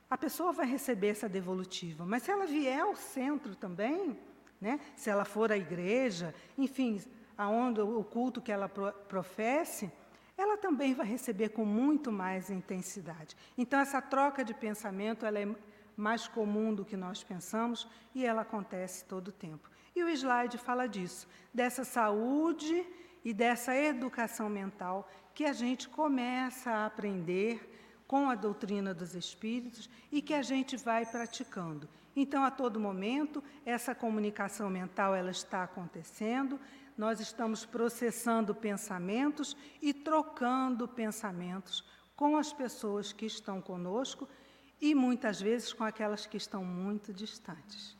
[0.08, 4.18] A pessoa vai receber essa devolutiva, mas se ela vier ao centro também,
[4.60, 4.80] né?
[4.96, 7.00] se ela for à igreja, enfim,
[7.36, 9.92] aonde o culto que ela professe,
[10.36, 13.36] ela também vai receber com muito mais intensidade.
[13.56, 15.46] Então, essa troca de pensamento ela é
[15.96, 19.68] mais comum do que nós pensamos e ela acontece todo o tempo.
[19.94, 22.86] E o slide fala disso, dessa saúde
[23.24, 25.08] e dessa educação mental
[25.38, 30.76] que a gente começa a aprender com a doutrina dos espíritos e que a gente
[30.76, 31.88] vai praticando.
[32.16, 36.58] Então, a todo momento, essa comunicação mental ela está acontecendo,
[36.96, 41.84] nós estamos processando pensamentos e trocando pensamentos
[42.16, 44.28] com as pessoas que estão conosco
[44.80, 47.96] e muitas vezes com aquelas que estão muito distantes.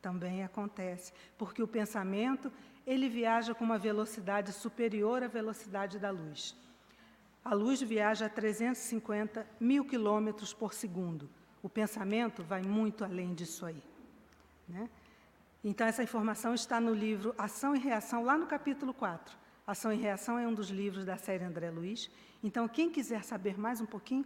[0.00, 2.50] Também acontece, porque o pensamento
[2.86, 6.61] ele viaja com uma velocidade superior à velocidade da luz.
[7.44, 11.28] A luz viaja a 350 mil quilômetros por segundo.
[11.62, 13.82] O pensamento vai muito além disso aí.
[14.68, 14.88] Né?
[15.64, 19.36] Então, essa informação está no livro Ação e Reação, lá no capítulo 4.
[19.66, 22.10] Ação e Reação é um dos livros da série André Luiz.
[22.42, 24.24] Então, quem quiser saber mais um pouquinho,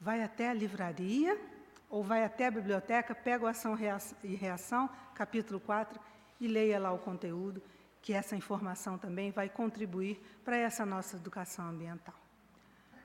[0.00, 1.40] vai até a livraria
[1.88, 3.76] ou vai até a biblioteca, pega o Ação
[4.24, 6.00] e Reação, capítulo 4,
[6.40, 7.62] e leia lá o conteúdo,
[8.02, 12.23] que essa informação também vai contribuir para essa nossa educação ambiental.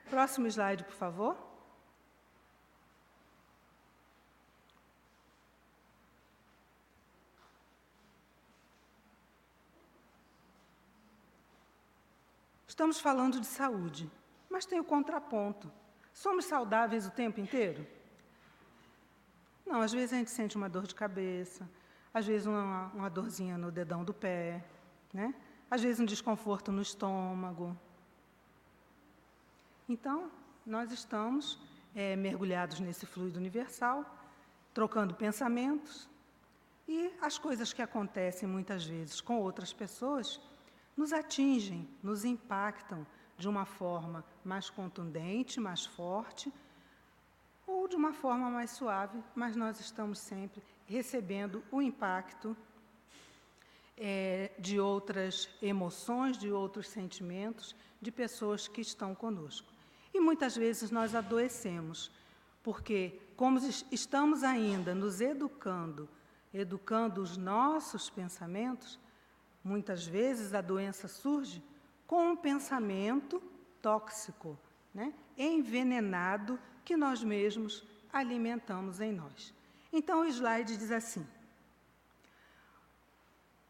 [0.09, 1.37] Próximo slide, por favor.
[12.67, 14.09] Estamos falando de saúde,
[14.49, 15.71] mas tem o contraponto.
[16.13, 17.85] Somos saudáveis o tempo inteiro?
[19.65, 21.69] Não, às vezes a gente sente uma dor de cabeça,
[22.13, 24.63] às vezes uma, uma dorzinha no dedão do pé,
[25.13, 25.35] né?
[25.69, 27.77] às vezes um desconforto no estômago,
[29.89, 30.29] então,
[30.63, 31.59] nós estamos
[31.95, 34.05] é, mergulhados nesse fluido universal,
[34.71, 36.07] trocando pensamentos,
[36.87, 40.39] e as coisas que acontecem muitas vezes com outras pessoas
[40.95, 46.53] nos atingem, nos impactam de uma forma mais contundente, mais forte,
[47.65, 52.55] ou de uma forma mais suave, mas nós estamos sempre recebendo o impacto
[53.97, 59.78] é, de outras emoções, de outros sentimentos, de pessoas que estão conosco.
[60.13, 62.11] E muitas vezes nós adoecemos,
[62.63, 63.59] porque, como
[63.91, 66.09] estamos ainda nos educando
[66.53, 68.99] educando os nossos pensamentos,
[69.63, 71.63] muitas vezes a doença surge
[72.07, 73.41] com um pensamento
[73.81, 74.57] tóxico,
[74.93, 75.13] né?
[75.37, 79.53] envenenado, que nós mesmos alimentamos em nós.
[79.93, 81.25] Então, o slide diz assim: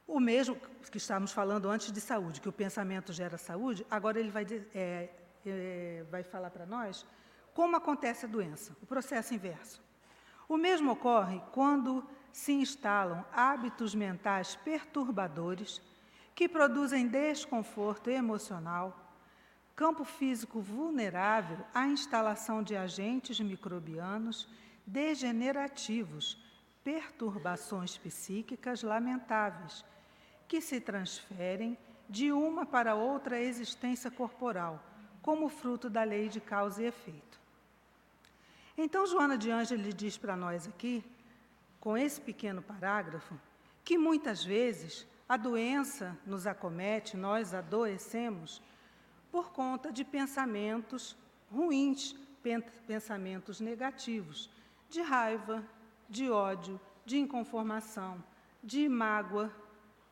[0.07, 0.55] o mesmo
[0.89, 5.09] que estávamos falando antes de saúde, que o pensamento gera saúde, agora ele vai, é,
[5.45, 7.05] é, vai falar para nós
[7.53, 9.81] como acontece a doença, o processo inverso.
[10.47, 15.81] O mesmo ocorre quando se instalam hábitos mentais perturbadores
[16.33, 19.13] que produzem desconforto emocional,
[19.75, 24.47] campo físico vulnerável à instalação de agentes microbianos
[24.85, 26.41] degenerativos,
[26.83, 29.85] perturbações psíquicas lamentáveis,
[30.47, 31.77] que se transferem
[32.09, 34.83] de uma para outra existência corporal,
[35.29, 37.39] como fruto da lei de causa e efeito.
[38.75, 41.05] Então, Joana de Ângeles diz para nós aqui
[41.79, 43.39] com esse pequeno parágrafo
[43.83, 48.59] que muitas vezes a doença nos acomete, nós adoecemos
[49.31, 51.15] por conta de pensamentos
[51.51, 52.15] ruins,
[52.87, 54.49] pensamentos negativos,
[54.89, 55.63] de raiva,
[56.09, 58.23] de ódio, de inconformação,
[58.63, 59.53] de mágoa,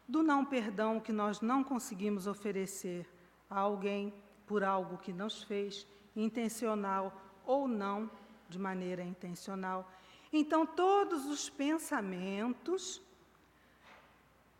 [0.07, 3.09] do não perdão que nós não conseguimos oferecer
[3.49, 4.13] a alguém
[4.47, 5.85] por algo que nos fez,
[6.15, 7.13] intencional
[7.45, 8.09] ou não,
[8.49, 9.91] de maneira intencional.
[10.31, 13.01] Então, todos os pensamentos,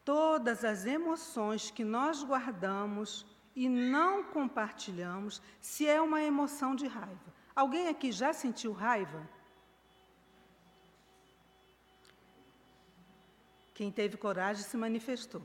[0.03, 3.25] todas as emoções que nós guardamos
[3.55, 7.33] e não compartilhamos, se é uma emoção de raiva.
[7.55, 9.27] Alguém aqui já sentiu raiva?
[13.73, 15.41] Quem teve coragem se manifestou.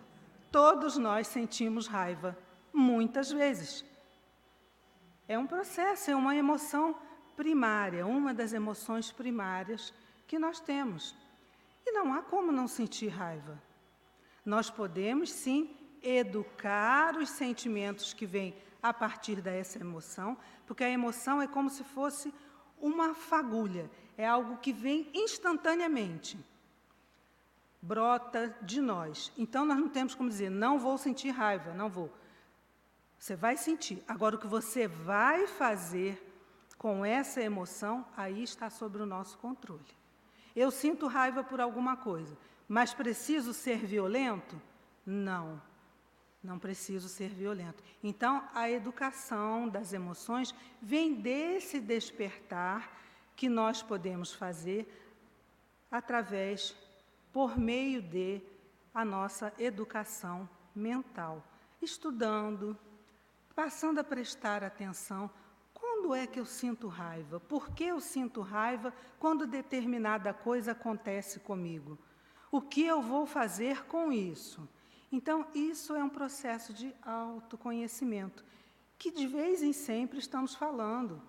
[0.51, 2.37] Todos nós sentimos raiva,
[2.73, 3.85] muitas vezes.
[5.29, 6.95] É um processo, é uma emoção
[7.37, 9.93] primária, uma das emoções primárias
[10.27, 11.15] que nós temos.
[11.87, 13.61] E não há como não sentir raiva.
[14.45, 21.41] Nós podemos sim educar os sentimentos que vêm a partir dessa emoção, porque a emoção
[21.41, 22.35] é como se fosse
[22.81, 26.37] uma fagulha, é algo que vem instantaneamente,
[27.81, 29.33] brota de nós.
[29.39, 32.13] Então nós não temos como dizer, não vou sentir raiva, não vou.
[33.23, 34.03] Você vai sentir.
[34.09, 36.21] Agora, o que você vai fazer
[36.77, 39.87] com essa emoção, aí está sobre o nosso controle.
[40.57, 44.61] Eu sinto raiva por alguma coisa, mas preciso ser violento?
[45.07, 45.63] Não,
[46.43, 47.81] não preciso ser violento.
[48.03, 52.91] Então, a educação das emoções vem desse despertar
[53.37, 54.85] que nós podemos fazer
[55.89, 56.75] através,
[57.33, 58.43] por meio de
[58.93, 61.41] a nossa educação mental,
[61.81, 62.77] estudando,
[63.55, 65.31] passando a prestar atenção
[65.73, 67.41] quando é que eu sinto raiva?
[67.41, 71.99] Por que eu sinto raiva quando determinada coisa acontece comigo?
[72.51, 74.69] O que eu vou fazer com isso?
[75.11, 78.45] Então, isso é um processo de autoconhecimento,
[78.99, 81.21] que de vez em sempre estamos falando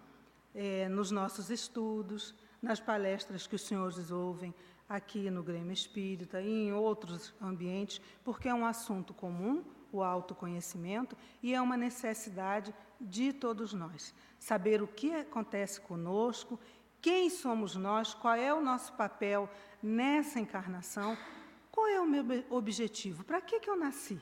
[0.53, 4.53] é, nos nossos estudos, nas palestras que os senhores ouvem
[4.87, 9.63] aqui no Grêmio Espírita e em outros ambientes, porque é um assunto comum,
[9.93, 14.13] o autoconhecimento, e é uma necessidade de todos nós.
[14.39, 16.59] Saber o que acontece conosco,
[16.99, 19.47] quem somos nós, qual é o nosso papel
[19.81, 21.15] nessa encarnação,
[21.71, 24.19] qual é o meu objetivo, para que, que eu nasci.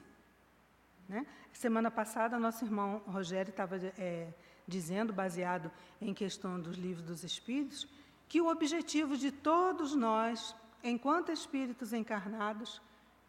[1.08, 1.26] Né?
[1.54, 4.34] Semana passada, nosso irmão Rogério estava é,
[4.68, 7.88] dizendo, baseado em questão dos livros dos Espíritos,
[8.28, 12.82] que o objetivo de todos nós, enquanto espíritos encarnados,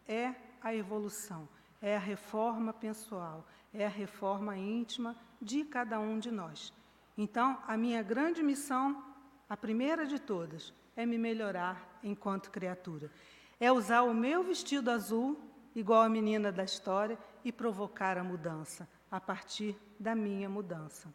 [0.07, 1.47] é a evolução
[1.83, 6.71] é a reforma pessoal, é a reforma íntima de cada um de nós.
[7.17, 9.03] Então, a minha grande missão,
[9.49, 13.11] a primeira de todas, é me melhorar enquanto criatura.
[13.59, 15.37] É usar o meu vestido azul,
[15.75, 21.13] igual a menina da história, e provocar a mudança a partir da minha mudança.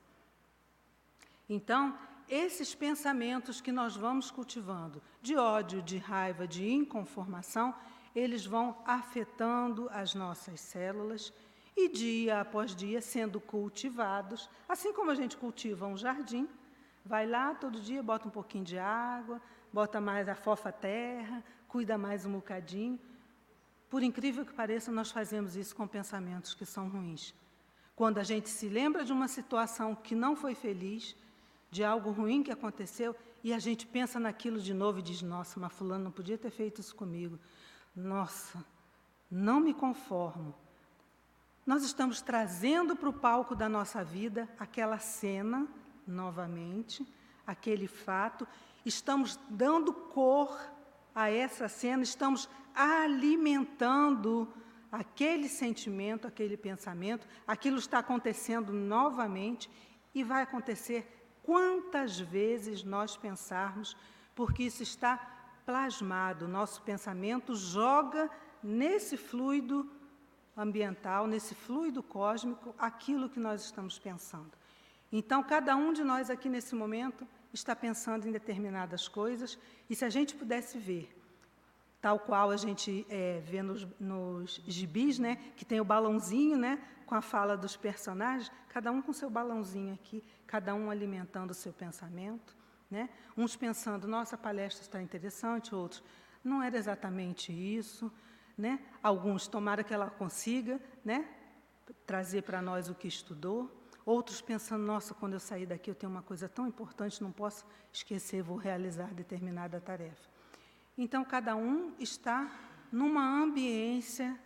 [1.48, 1.98] Então,
[2.28, 7.74] esses pensamentos que nós vamos cultivando, de ódio, de raiva, de inconformação,
[8.18, 11.32] eles vão afetando as nossas células
[11.76, 16.48] e dia após dia sendo cultivados, assim como a gente cultiva um jardim,
[17.04, 19.40] vai lá todo dia, bota um pouquinho de água,
[19.72, 22.98] bota mais a fofa terra, cuida mais um bocadinho.
[23.88, 27.32] Por incrível que pareça, nós fazemos isso com pensamentos que são ruins.
[27.94, 31.16] Quando a gente se lembra de uma situação que não foi feliz,
[31.70, 35.60] de algo ruim que aconteceu, e a gente pensa naquilo de novo e diz: Nossa,
[35.60, 37.38] mas Fulano não podia ter feito isso comigo.
[37.98, 38.64] Nossa,
[39.28, 40.54] não me conformo.
[41.66, 45.66] Nós estamos trazendo para o palco da nossa vida aquela cena
[46.06, 47.04] novamente,
[47.44, 48.46] aquele fato,
[48.86, 50.56] estamos dando cor
[51.12, 54.48] a essa cena, estamos alimentando
[54.92, 59.68] aquele sentimento, aquele pensamento, aquilo está acontecendo novamente
[60.14, 63.96] e vai acontecer quantas vezes nós pensarmos,
[64.36, 65.37] porque isso está
[65.68, 68.30] plasmado, nosso pensamento joga
[68.62, 69.86] nesse fluido
[70.56, 74.50] ambiental, nesse fluido cósmico, aquilo que nós estamos pensando.
[75.12, 79.58] Então, cada um de nós aqui nesse momento está pensando em determinadas coisas,
[79.90, 81.14] e se a gente pudesse ver,
[82.00, 86.82] tal qual a gente é, vê nos, nos gibis, né, que tem o balãozinho né,
[87.04, 91.54] com a fala dos personagens, cada um com seu balãozinho aqui, cada um alimentando o
[91.54, 92.56] seu pensamento.
[92.90, 93.08] Né?
[93.36, 96.02] Uns pensando, nossa, a palestra está interessante, outros,
[96.42, 98.10] não era exatamente isso.
[98.56, 98.80] Né?
[99.02, 101.28] Alguns, tomara que ela consiga né,
[102.06, 103.70] trazer para nós o que estudou.
[104.04, 107.66] Outros pensando, nossa, quando eu sair daqui eu tenho uma coisa tão importante, não posso
[107.92, 110.28] esquecer, vou realizar determinada tarefa.
[110.96, 112.50] Então, cada um está
[112.90, 114.38] numa ambiência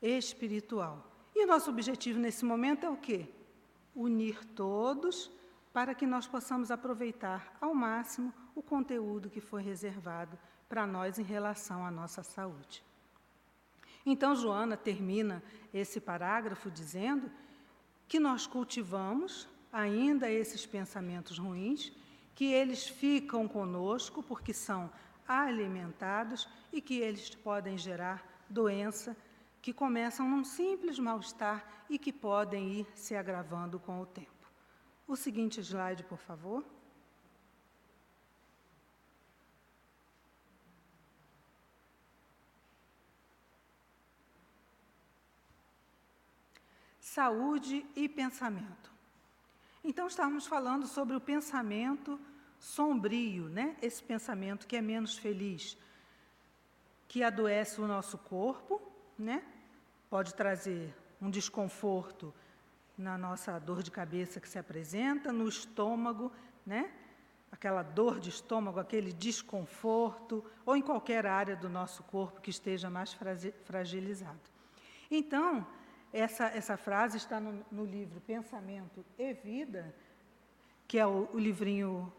[0.00, 1.12] espiritual.
[1.34, 3.28] E o nosso objetivo nesse momento é o quê?
[3.94, 5.30] Unir todos
[5.74, 11.24] para que nós possamos aproveitar ao máximo o conteúdo que foi reservado para nós em
[11.24, 12.80] relação à nossa saúde.
[14.06, 17.28] Então, Joana termina esse parágrafo dizendo
[18.06, 21.90] que nós cultivamos ainda esses pensamentos ruins,
[22.36, 24.88] que eles ficam conosco porque são
[25.26, 29.16] alimentados e que eles podem gerar doença
[29.60, 34.33] que começam num simples mal-estar e que podem ir se agravando com o tempo.
[35.06, 36.64] O seguinte slide, por favor.
[47.14, 48.90] saúde e pensamento.
[49.84, 52.18] Então, estávamos falando sobre o pensamento
[52.58, 53.76] sombrio, né?
[53.80, 55.76] esse pensamento que é menos feliz,
[57.06, 58.82] que adoece o nosso corpo,
[59.16, 59.44] né?
[60.10, 60.92] pode trazer
[61.22, 62.34] um desconforto
[62.96, 66.32] na nossa dor de cabeça que se apresenta, no estômago,
[66.64, 66.90] né?
[67.50, 72.90] aquela dor de estômago, aquele desconforto, ou em qualquer área do nosso corpo que esteja
[72.90, 73.16] mais
[73.64, 74.40] fragilizado.
[75.08, 75.64] Então,
[76.12, 79.94] essa, essa frase está no, no livro Pensamento e Vida,
[80.88, 82.12] que é o, o livrinho,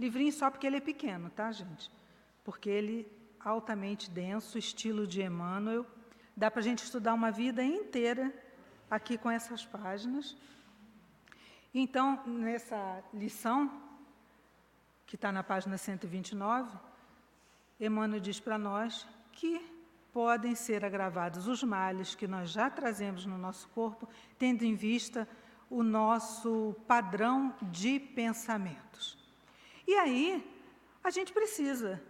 [0.00, 1.90] livrinho só porque ele é pequeno, tá, gente?
[2.42, 3.06] Porque ele
[3.38, 5.86] altamente denso, estilo de Emmanuel.
[6.34, 8.32] Dá para a gente estudar uma vida inteira
[8.94, 10.36] aqui com essas páginas.
[11.74, 13.70] Então, nessa lição,
[15.06, 16.78] que está na página 129,
[17.80, 19.60] Emmanuel diz para nós que
[20.12, 25.28] podem ser agravados os males que nós já trazemos no nosso corpo, tendo em vista
[25.68, 29.18] o nosso padrão de pensamentos.
[29.86, 30.48] E aí,
[31.02, 32.00] a gente precisa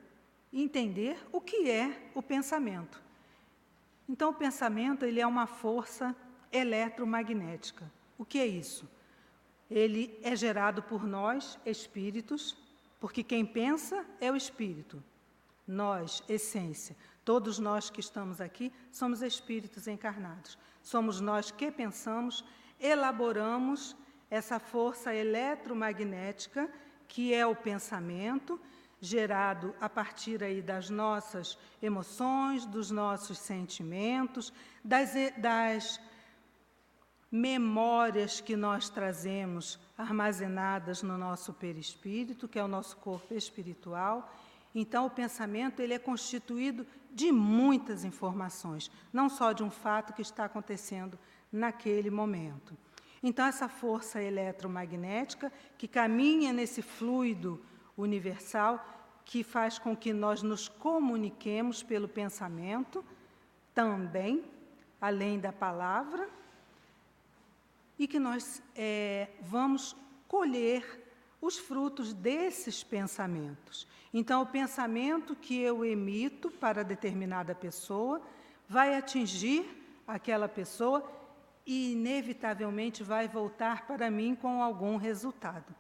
[0.53, 3.03] entender o que é o pensamento.
[4.07, 6.15] Então, o pensamento ele é uma força
[6.55, 7.91] eletromagnética.
[8.17, 8.89] O que é isso?
[9.69, 12.57] Ele é gerado por nós, espíritos,
[13.01, 15.03] porque quem pensa é o espírito.
[15.67, 20.57] Nós, essência, todos nós que estamos aqui, somos espíritos encarnados.
[20.83, 22.45] Somos nós que pensamos,
[22.79, 23.97] elaboramos
[24.31, 26.71] essa força eletromagnética
[27.09, 28.61] que é o pensamento,
[29.01, 34.53] gerado a partir aí das nossas emoções, dos nossos sentimentos,
[34.83, 36.01] das, das
[37.35, 44.33] memórias que nós trazemos armazenadas no nosso perispírito, que é o nosso corpo espiritual,
[44.73, 50.23] então, o pensamento ele é constituído de muitas informações, não só de um fato que
[50.23, 51.19] está acontecendo
[51.51, 52.77] naquele momento.
[53.21, 57.61] Então, essa força eletromagnética que caminha nesse fluido
[57.97, 58.85] universal,
[59.25, 63.05] que faz com que nós nos comuniquemos pelo pensamento,
[63.75, 64.45] também
[65.01, 66.29] além da palavra
[67.99, 69.97] e que nós é, vamos
[70.29, 71.03] colher
[71.41, 73.87] os frutos desses pensamentos.
[74.13, 78.23] Então, o pensamento que eu emito para determinada pessoa
[78.69, 79.67] vai atingir
[80.07, 81.05] aquela pessoa
[81.67, 85.75] e, inevitavelmente, vai voltar para mim com algum resultado.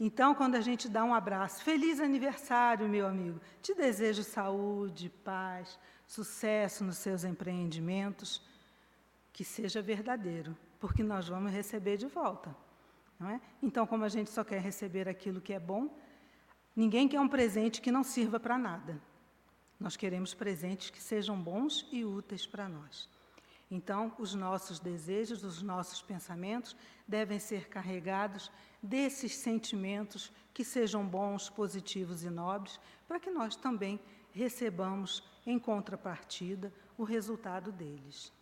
[0.00, 5.78] Então, quando a gente dá um abraço, feliz aniversário, meu amigo, te desejo saúde, paz,
[6.08, 8.42] sucesso nos seus empreendimentos,
[9.32, 12.52] que seja verdadeiro, porque nós vamos receber de volta.
[13.20, 13.40] É?
[13.62, 15.96] Então, como a gente só quer receber aquilo que é bom,
[16.74, 19.00] ninguém quer um presente que não sirva para nada.
[19.78, 23.08] Nós queremos presentes que sejam bons e úteis para nós.
[23.70, 26.74] Então, os nossos desejos, os nossos pensamentos
[27.06, 28.50] devem ser carregados
[28.82, 34.00] desses sentimentos que sejam bons, positivos e nobres, para que nós também
[34.32, 38.32] recebamos, em contrapartida, o resultado deles.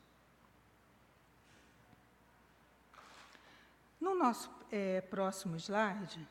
[4.00, 6.26] No nosso é, próximo slide,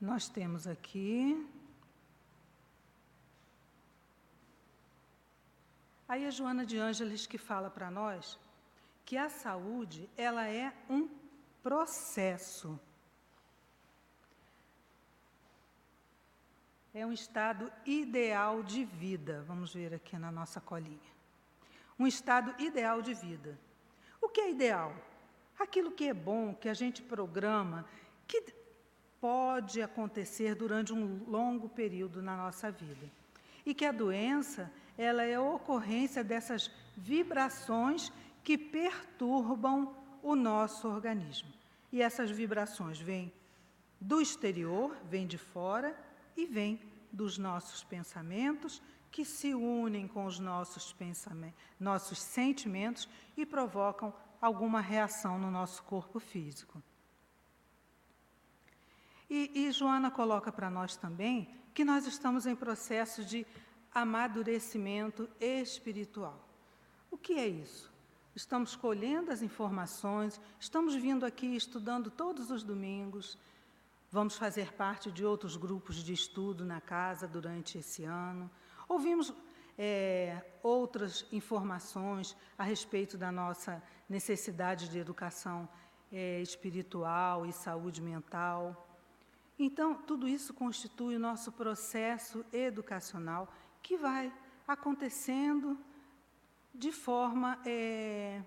[0.00, 1.48] nós temos aqui.
[6.08, 8.38] Aí a Joana de Ângeles que fala para nós
[9.04, 11.08] que a saúde ela é um
[11.62, 12.78] processo.
[16.92, 19.44] É um estado ideal de vida.
[19.46, 21.12] Vamos ver aqui na nossa colinha.
[21.98, 23.58] Um estado ideal de vida.
[24.20, 24.94] O que é ideal?
[25.62, 27.86] Aquilo que é bom, que a gente programa,
[28.26, 28.42] que
[29.20, 33.08] pode acontecer durante um longo período na nossa vida.
[33.64, 41.48] E que a doença, ela é a ocorrência dessas vibrações que perturbam o nosso organismo.
[41.92, 43.32] E essas vibrações vêm
[44.00, 45.96] do exterior, vêm de fora
[46.36, 46.80] e vêm
[47.12, 48.82] dos nossos pensamentos,
[49.12, 50.92] que se unem com os nossos
[51.78, 54.12] nossos sentimentos e provocam
[54.42, 56.82] alguma reação no nosso corpo físico.
[59.30, 63.46] E, e Joana coloca para nós também que nós estamos em processo de
[63.94, 66.46] amadurecimento espiritual.
[67.10, 67.90] O que é isso?
[68.34, 73.38] Estamos colhendo as informações, estamos vindo aqui estudando todos os domingos,
[74.10, 78.50] vamos fazer parte de outros grupos de estudo na casa durante esse ano.
[78.88, 79.32] Ouvimos
[79.78, 83.82] é, outras informações a respeito da nossa
[84.12, 85.66] necessidade de educação
[86.12, 88.62] é, espiritual e saúde mental.
[89.58, 93.50] Então, tudo isso constitui o nosso processo educacional
[93.82, 94.30] que vai
[94.68, 95.78] acontecendo
[96.74, 98.42] de forma é,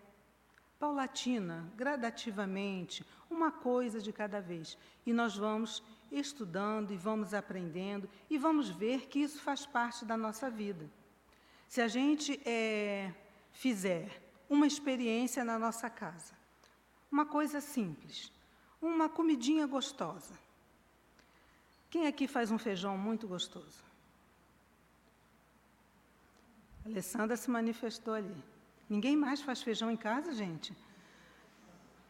[0.77, 4.77] paulatina, gradativamente, uma coisa de cada vez.
[5.03, 10.15] E nós vamos estudando e vamos aprendendo e vamos ver que isso faz parte da
[10.15, 10.87] nossa vida.
[11.67, 13.11] Se a gente é,
[13.51, 16.33] fizer uma experiência na nossa casa,
[17.11, 18.31] uma coisa simples,
[18.81, 20.33] uma comidinha gostosa.
[21.89, 23.83] Quem aqui faz um feijão muito gostoso?
[26.83, 28.43] A Alessandra se manifestou ali.
[28.89, 30.75] Ninguém mais faz feijão em casa, gente?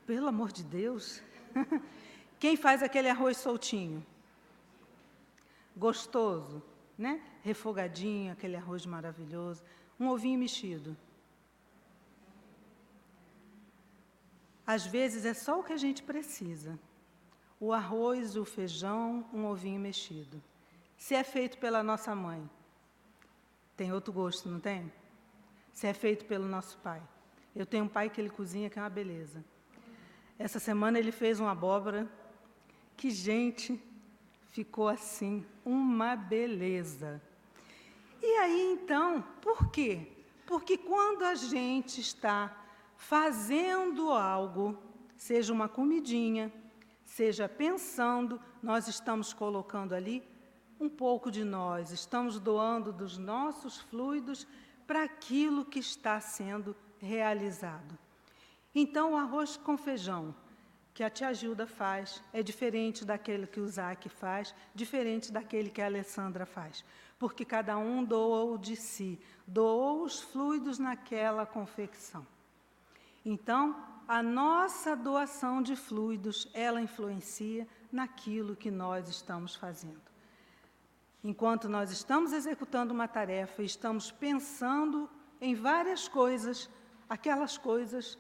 [0.06, 1.22] Pelo amor de Deus.
[2.40, 4.06] Quem faz aquele arroz soltinho?
[5.76, 6.62] Gostoso,
[6.98, 7.22] né?
[7.44, 9.64] Refogadinho, aquele arroz maravilhoso.
[10.00, 10.98] Um ovinho mexido.
[14.66, 16.80] Às vezes é só o que a gente precisa.
[17.60, 20.42] O arroz, o feijão, um ovinho mexido.
[20.98, 22.50] Se é feito pela nossa mãe,
[23.78, 24.92] tem outro gosto, não tem?
[25.72, 27.02] Se é feito pelo nosso pai.
[27.56, 29.44] Eu tenho um pai que ele cozinha que é uma beleza.
[30.38, 32.10] Essa semana ele fez uma abóbora
[32.98, 33.82] que, gente,
[34.48, 37.22] ficou assim, uma beleza.
[38.22, 40.12] E aí então, por quê?
[40.46, 42.65] Porque quando a gente está
[42.98, 44.78] fazendo algo,
[45.16, 46.52] seja uma comidinha,
[47.04, 50.24] seja pensando, nós estamos colocando ali
[50.80, 54.46] um pouco de nós, estamos doando dos nossos fluidos
[54.86, 57.98] para aquilo que está sendo realizado.
[58.74, 60.36] Então, o arroz com feijão
[60.94, 65.82] que a tia Gilda faz é diferente daquele que o Zac faz, diferente daquele que
[65.82, 66.86] a Alessandra faz,
[67.20, 72.26] porque cada um doou de si, doou os fluidos naquela confecção.
[73.26, 73.76] Então,
[74.08, 80.04] a nossa doação de fluidos, ela influencia naquilo que nós estamos fazendo.
[81.24, 85.10] Enquanto nós estamos executando uma tarefa e estamos pensando
[85.42, 86.70] em várias coisas,
[87.10, 88.16] aquelas coisas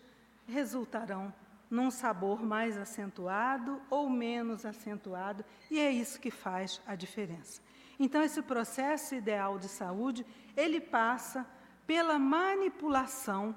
[0.48, 1.32] resultarão
[1.70, 7.62] num sabor mais acentuado ou menos acentuado, e é isso que faz a diferença.
[8.00, 10.26] Então esse processo ideal de saúde,
[10.58, 11.46] ele passa
[11.86, 13.56] pela manipulação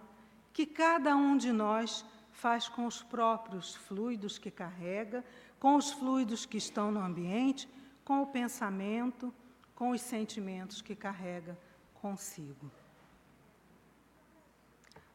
[0.59, 5.25] que cada um de nós faz com os próprios fluidos que carrega,
[5.61, 7.69] com os fluidos que estão no ambiente,
[8.05, 9.33] com o pensamento,
[9.73, 11.57] com os sentimentos que carrega
[11.95, 12.69] consigo.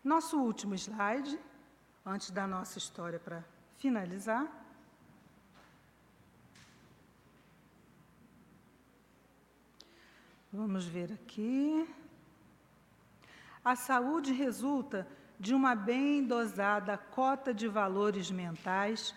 [0.02, 1.38] Nosso último slide,
[2.06, 3.44] antes da nossa história para
[3.76, 4.48] finalizar.
[10.54, 11.86] Vamos ver aqui.
[13.62, 15.06] A saúde resulta
[15.40, 19.16] de uma bem dosada cota de valores mentais,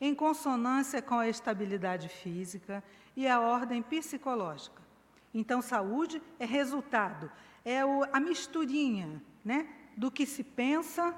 [0.00, 2.82] em consonância com a estabilidade física
[3.16, 4.82] e a ordem psicológica.
[5.32, 7.30] Então, saúde é resultado,
[7.64, 11.14] é o, a misturinha né, do que se pensa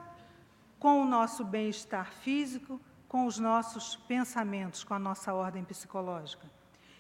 [0.79, 6.51] com o nosso bem-estar físico, com os nossos pensamentos, com a nossa ordem psicológica,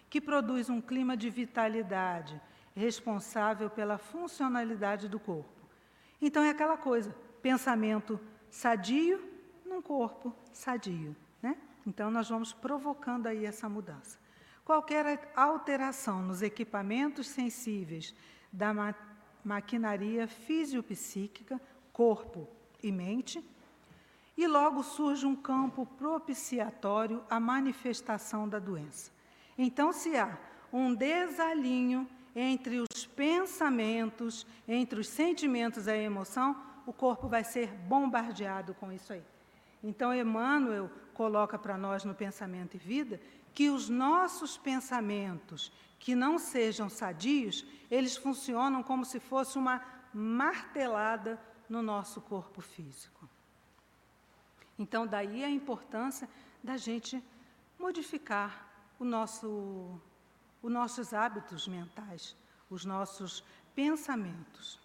[0.09, 2.41] que produz um clima de vitalidade
[2.75, 5.51] responsável pela funcionalidade do corpo.
[6.21, 7.15] Então é aquela coisa,
[7.47, 8.19] pensamento
[8.51, 9.23] sadio
[9.65, 11.15] num corpo sadio.
[11.41, 11.57] Né?
[11.87, 14.19] Então nós vamos provocando aí essa mudança.
[14.65, 18.13] Qualquer alteração nos equipamentos sensíveis
[18.53, 18.93] da ma
[19.45, 21.61] maquinaria fisiopsíquica,
[21.93, 22.49] corpo
[22.83, 23.41] e mente,
[24.37, 29.13] e logo surge um campo propiciatório à manifestação da doença.
[29.57, 30.37] Então, se há
[30.73, 37.69] um desalinho entre os pensamentos, entre os sentimentos e a emoção, o corpo vai ser
[37.73, 39.23] bombardeado com isso aí.
[39.83, 43.21] Então, Emmanuel coloca para nós no Pensamento e Vida
[43.53, 49.83] que os nossos pensamentos que não sejam sadios, eles funcionam como se fosse uma
[50.13, 53.29] martelada no nosso corpo físico.
[54.79, 56.29] Então, daí a importância
[56.63, 57.23] da gente
[57.79, 58.69] modificar
[58.99, 60.01] o nosso
[60.63, 62.37] os nossos hábitos mentais,
[62.69, 64.81] os nossos pensamentos.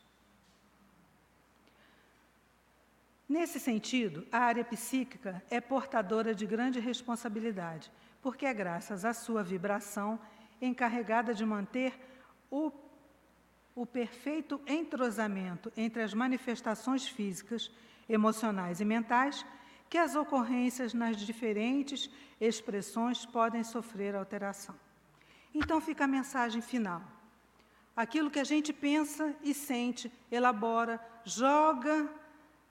[3.32, 7.90] Nesse sentido, a área psíquica é portadora de grande responsabilidade,
[8.22, 10.20] porque é graças à sua vibração
[10.62, 11.98] encarregada de manter
[12.50, 12.74] o,
[13.74, 17.72] o perfeito entrosamento entre as manifestações físicas,
[18.10, 19.46] emocionais e mentais
[19.90, 24.76] que as ocorrências nas diferentes expressões podem sofrer alteração.
[25.56, 27.02] Então fica a mensagem final.
[27.96, 32.20] Aquilo que a gente pensa e sente, elabora, joga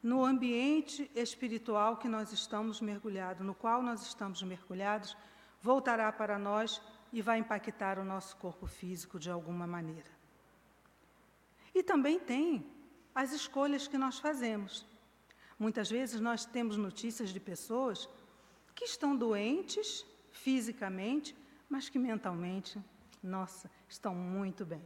[0.02, 5.16] no ambiente espiritual que nós estamos mergulhados, no qual nós estamos mergulhados,
[5.60, 6.80] voltará para nós
[7.12, 10.10] e vai impactar o nosso corpo físico de alguma maneira.
[11.74, 12.66] E também tem
[13.14, 14.86] as escolhas que nós fazemos.
[15.58, 18.08] Muitas vezes nós temos notícias de pessoas
[18.74, 21.36] que estão doentes fisicamente,
[21.68, 22.78] mas que mentalmente,
[23.22, 24.82] nossa, estão muito bem,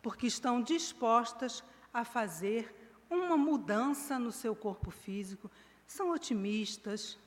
[0.00, 5.50] porque estão dispostas a fazer uma mudança no seu corpo físico,
[5.86, 7.18] são otimistas,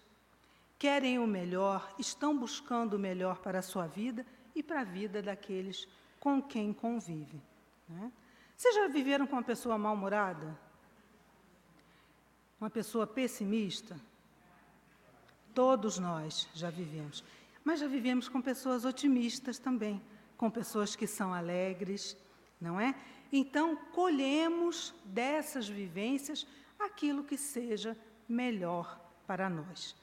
[0.77, 4.25] querem o melhor, estão buscando o melhor para a sua vida
[4.55, 5.87] e para a vida daqueles
[6.19, 7.41] com quem convive.
[7.87, 8.11] Né?
[8.55, 10.57] Vocês já viveram com uma pessoa mal-humorada?
[12.59, 13.99] Uma pessoa pessimista?
[15.53, 17.23] Todos nós já vivemos
[17.67, 20.01] mas já vivemos com pessoas otimistas também,
[20.37, 22.15] com pessoas que são alegres,
[22.61, 22.95] não é?
[23.31, 26.47] Então, colhemos dessas vivências
[26.79, 27.97] aquilo que seja
[28.27, 29.95] melhor para nós.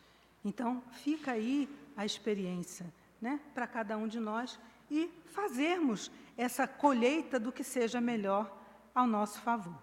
[0.45, 2.87] Então, fica aí a experiência
[3.21, 4.59] né, para cada um de nós
[4.91, 8.55] e fazermos essa colheita do que seja melhor
[8.95, 9.79] ao nosso favor.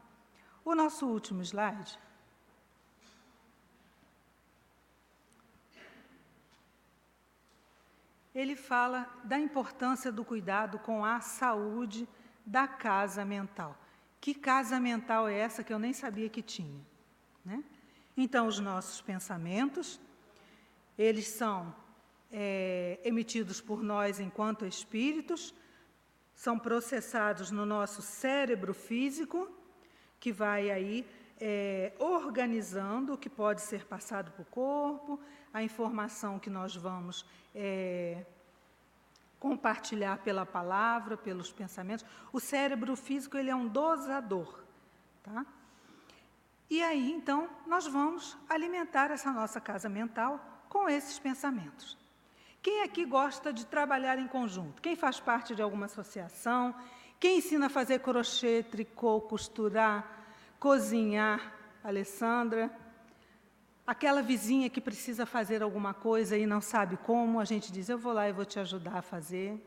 [0.64, 1.98] O nosso último slide.
[8.34, 12.08] ele fala da importância do cuidado com a saúde
[12.46, 13.78] da casa mental.
[14.20, 16.82] Que casa mental é essa que eu nem sabia que tinha?
[17.44, 17.64] Né?
[18.16, 20.00] Então, os nossos pensamentos,
[20.98, 21.74] eles são
[22.32, 25.54] é, emitidos por nós enquanto espíritos,
[26.36, 29.50] são processados no nosso cérebro físico,
[30.20, 31.06] que vai aí
[31.40, 35.20] é, organizando o que pode ser passado para o corpo,
[35.54, 38.24] a informação que nós vamos é,
[39.42, 42.06] compartilhar pela palavra, pelos pensamentos.
[42.32, 44.64] O cérebro físico ele é um dosador,
[45.22, 45.46] tá?
[46.70, 50.40] E aí, então, nós vamos alimentar essa nossa casa mental
[50.70, 51.98] com esses pensamentos.
[52.62, 54.82] Quem aqui gosta de trabalhar em conjunto?
[54.82, 56.74] Quem faz parte de alguma associação?
[57.20, 60.22] Quem ensina a fazer crochê, tricô, costurar?
[60.62, 61.52] cozinhar,
[61.84, 62.70] Alessandra.
[63.92, 67.98] Aquela vizinha que precisa fazer alguma coisa e não sabe como, a gente diz: Eu
[67.98, 69.62] vou lá e vou te ajudar a fazer.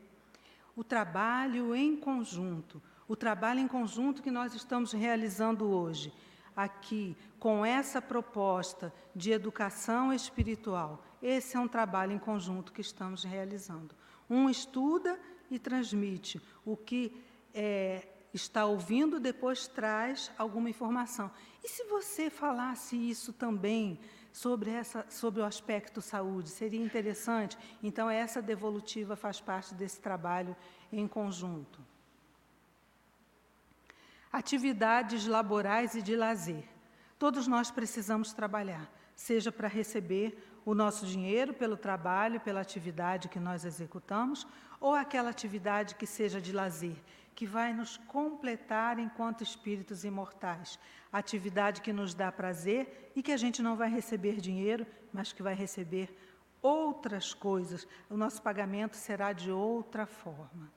[0.75, 6.11] O trabalho em conjunto, O trabalho em conjunto que nós estamos realizando hoje,
[6.55, 13.23] aqui, com essa proposta de educação espiritual, esse é um trabalho em conjunto que estamos
[13.23, 13.93] realizando.
[14.27, 15.19] Um estuda
[15.51, 17.15] e transmite o que
[17.53, 21.29] é, está ouvindo, depois traz alguma informação.
[21.63, 23.99] E se você falasse isso também
[24.35, 27.57] sobre, essa, sobre o aspecto saúde, seria interessante?
[27.81, 30.53] Então, essa devolutiva faz parte desse trabalho
[30.91, 31.79] em conjunto.
[34.33, 36.65] Atividades laborais e de lazer.
[37.17, 43.39] Todos nós precisamos trabalhar, seja para receber o nosso dinheiro pelo trabalho, pela atividade que
[43.39, 44.45] nós executamos,
[44.81, 46.97] ou aquela atividade que seja de lazer,
[47.35, 50.79] que vai nos completar enquanto espíritos imortais.
[51.11, 55.43] Atividade que nos dá prazer e que a gente não vai receber dinheiro, mas que
[55.43, 56.17] vai receber
[56.61, 57.85] outras coisas.
[58.09, 60.71] O nosso pagamento será de outra forma.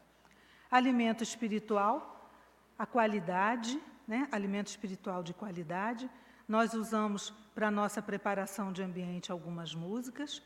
[0.69, 2.31] Alimento espiritual,
[2.77, 4.29] a qualidade, né?
[4.33, 6.11] alimento espiritual de qualidade.
[6.47, 10.43] Nós usamos para nossa preparação de ambiente algumas músicas.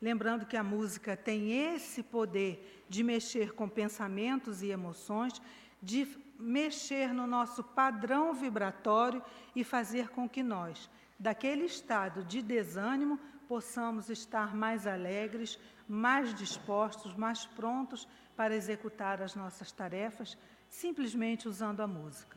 [0.00, 5.40] Lembrando que a música tem esse poder de mexer com pensamentos e emoções,
[5.82, 6.06] de
[6.38, 9.22] mexer no nosso padrão vibratório
[9.54, 13.18] e fazer com que nós, daquele estado de desânimo,
[13.48, 20.36] possamos estar mais alegres, mais dispostos, mais prontos para executar as nossas tarefas,
[20.68, 22.36] simplesmente usando a música.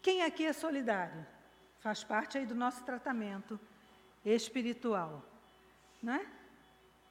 [0.00, 1.26] Quem aqui é solidário?
[1.80, 3.60] Faz parte aí do nosso tratamento
[4.24, 5.29] espiritual.
[6.02, 6.26] Né?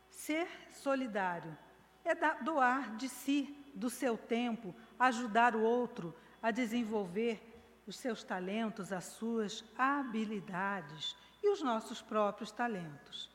[0.09, 1.57] Ser solidário
[2.03, 7.45] é doar de si, do seu tempo, ajudar o outro a desenvolver
[7.85, 13.29] os seus talentos, as suas habilidades e os nossos próprios talentos.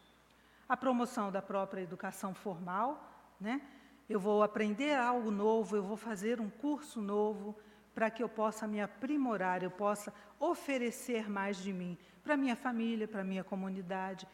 [0.68, 3.60] A promoção da própria educação formal, né?
[4.08, 7.58] Eu vou aprender algo novo, eu vou fazer um curso novo
[7.94, 13.08] para que eu possa me aprimorar, eu possa oferecer mais de mim para minha família,
[13.08, 14.26] para minha comunidade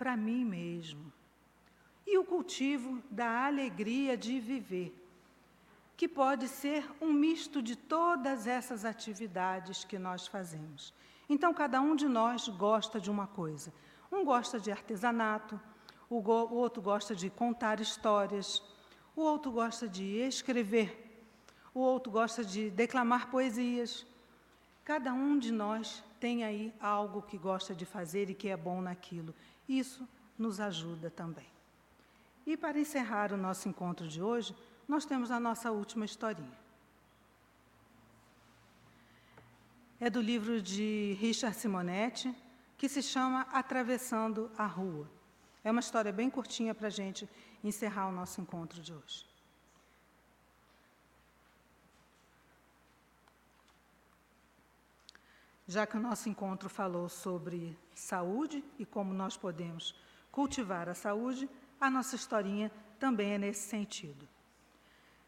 [0.00, 1.12] para mim mesmo.
[2.06, 4.90] E o cultivo da alegria de viver,
[5.94, 10.94] que pode ser um misto de todas essas atividades que nós fazemos.
[11.28, 13.70] Então, cada um de nós gosta de uma coisa.
[14.10, 15.60] Um gosta de artesanato,
[16.08, 18.62] o, o outro gosta de contar histórias,
[19.14, 20.88] o outro gosta de escrever,
[21.74, 24.06] o outro gosta de declamar poesias.
[24.82, 28.80] Cada um de nós tem aí algo que gosta de fazer e que é bom
[28.80, 29.34] naquilo.
[29.70, 31.46] Isso nos ajuda também.
[32.44, 34.52] E para encerrar o nosso encontro de hoje,
[34.88, 36.58] nós temos a nossa última historinha.
[40.00, 42.34] É do livro de Richard Simonetti,
[42.76, 45.08] que se chama Atravessando a Rua.
[45.62, 47.28] É uma história bem curtinha para a gente
[47.62, 49.29] encerrar o nosso encontro de hoje.
[55.70, 59.94] Já que o nosso encontro falou sobre saúde e como nós podemos
[60.32, 61.48] cultivar a saúde,
[61.80, 64.28] a nossa historinha também é nesse sentido.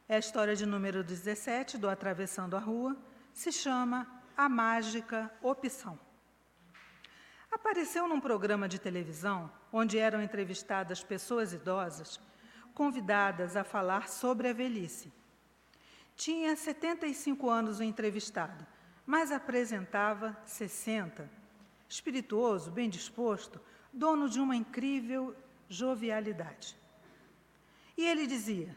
[0.09, 2.97] É a história de número 17 do Atravessando a Rua,
[3.32, 4.05] se chama
[4.36, 5.97] A Mágica Opção.
[7.49, 12.18] Apareceu num programa de televisão onde eram entrevistadas pessoas idosas
[12.74, 15.12] convidadas a falar sobre a velhice.
[16.16, 18.71] Tinha 75 anos o entrevistado
[19.07, 21.28] mas apresentava 60.
[21.88, 23.61] Espirituoso, bem disposto,
[23.92, 25.36] dono de uma incrível
[25.68, 26.76] jovialidade.
[27.96, 28.76] E ele dizia: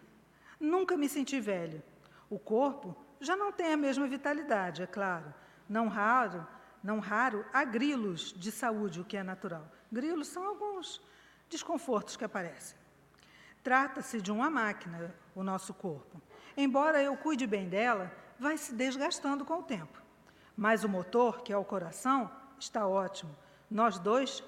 [0.59, 1.81] Nunca me senti velho.
[2.29, 5.33] O corpo já não tem a mesma vitalidade, é claro.
[5.67, 6.45] Não raro,
[6.83, 9.71] não raro há grilos de saúde, o que é natural.
[9.91, 11.01] Grilos são alguns
[11.49, 12.77] desconfortos que aparecem.
[13.63, 16.21] Trata-se de uma máquina, o nosso corpo.
[16.55, 20.04] Embora eu cuide bem dela, vai se desgastando com o tempo.
[20.55, 23.35] Mas o motor, que é o coração, está ótimo.
[23.69, 24.43] Nós dois,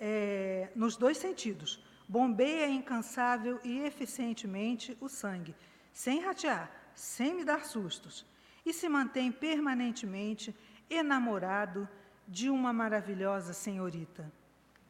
[0.00, 5.54] é, nos dois sentidos, bombeia incansável e eficientemente o sangue,
[5.92, 8.26] sem ratear, sem me dar sustos,
[8.66, 10.54] e se mantém permanentemente
[10.90, 11.88] enamorado
[12.26, 14.30] de uma maravilhosa senhorita,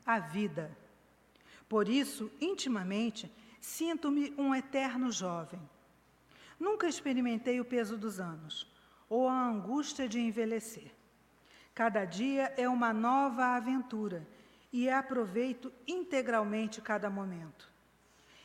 [0.06, 0.76] a vida.
[1.68, 5.60] Por isso, intimamente, sinto-me um eterno jovem.
[6.58, 8.74] Nunca experimentei o peso dos anos
[9.14, 10.90] ou a angústia de envelhecer.
[11.72, 14.26] Cada dia é uma nova aventura
[14.72, 17.70] e aproveito integralmente cada momento.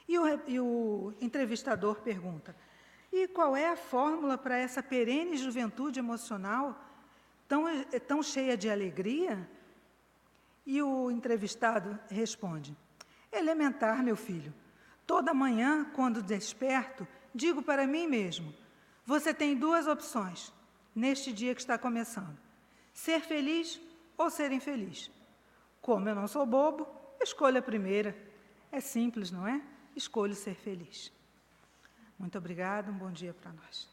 [0.08, 2.56] E o, e o entrevistador pergunta:
[3.12, 6.80] e qual é a fórmula para essa perene juventude emocional
[7.48, 7.66] tão,
[8.08, 9.50] tão cheia de alegria?
[10.68, 12.78] E o entrevistado responde:
[13.32, 14.54] Elementar, meu filho.
[15.08, 18.54] Toda manhã, quando desperto, digo para mim mesmo:
[19.04, 20.54] Você tem duas opções
[21.00, 22.38] neste dia que está começando:
[22.94, 23.80] ser feliz
[24.18, 25.10] ou ser infeliz.
[25.82, 26.88] Como eu não sou bobo,
[27.22, 28.16] escolha a primeira.
[28.72, 29.62] É simples, não é?
[29.96, 31.12] Escolho ser feliz.
[32.20, 33.89] Muito obrigada, um bom dia para nós.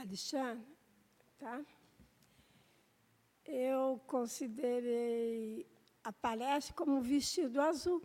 [0.00, 0.66] Alexandre,
[1.38, 1.64] tá?
[3.44, 5.66] Eu considerei
[6.02, 8.02] a palestra como vestido azul,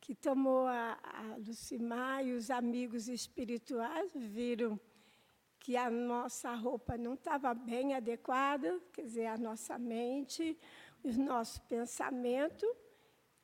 [0.00, 4.78] que tomou a, a Lucimar e os amigos espirituais viram
[5.58, 10.58] que a nossa roupa não estava bem adequada, quer dizer, a nossa mente,
[11.04, 12.66] o nosso pensamento.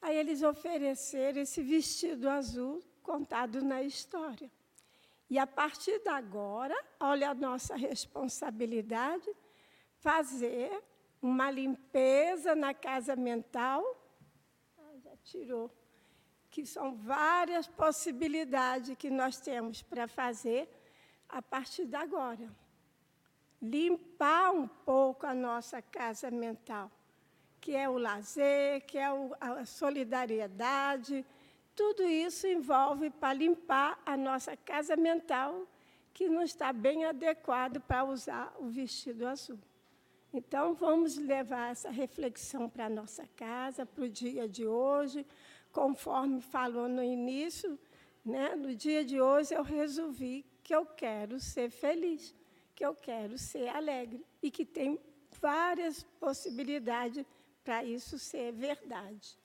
[0.02, 4.50] Aí eles ofereceram esse vestido azul contado na história.
[5.30, 9.30] E a partir de agora, olha a nossa responsabilidade,
[9.98, 10.82] fazer
[11.20, 13.82] uma limpeza na casa mental.
[14.78, 15.70] Ah, já tirou.
[16.50, 20.68] Que são várias possibilidades que nós temos para fazer
[21.28, 22.50] a partir de agora.
[23.60, 26.90] Limpar um pouco a nossa casa mental,
[27.60, 29.06] que é o lazer, que é
[29.40, 31.26] a solidariedade,
[31.78, 35.64] tudo isso envolve para limpar a nossa casa mental,
[36.12, 39.60] que não está bem adequado para usar o vestido azul.
[40.32, 45.24] Então, vamos levar essa reflexão para a nossa casa, para o dia de hoje.
[45.70, 47.78] Conforme falou no início,
[48.24, 52.34] né, no dia de hoje eu resolvi que eu quero ser feliz,
[52.74, 54.98] que eu quero ser alegre e que tem
[55.40, 57.24] várias possibilidades
[57.62, 59.38] para isso ser verdade.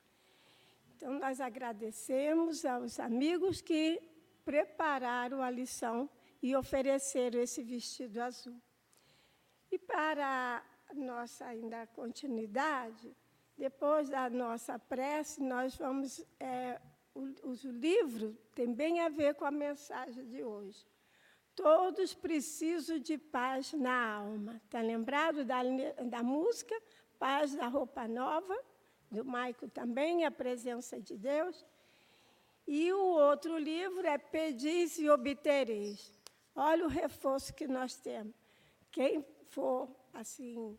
[1.04, 4.02] Então, nós agradecemos aos amigos que
[4.46, 6.10] prepararam a lição
[6.42, 8.58] e ofereceram esse vestido azul.
[9.70, 13.14] E para nossa ainda continuidade,
[13.58, 16.26] depois da nossa prece, nós vamos.
[16.40, 16.80] É,
[17.14, 20.88] o, o livro tem bem a ver com a mensagem de hoje.
[21.54, 24.56] Todos precisam de paz na alma.
[24.64, 25.64] Está lembrado da,
[26.06, 26.74] da música
[27.20, 28.58] Paz da Roupa Nova?
[29.14, 31.64] Do Maico também, A Presença de Deus.
[32.68, 36.12] E o outro livro é Pedis e Obtereis.
[36.56, 38.34] Olha o reforço que nós temos.
[38.92, 40.78] Quem for assim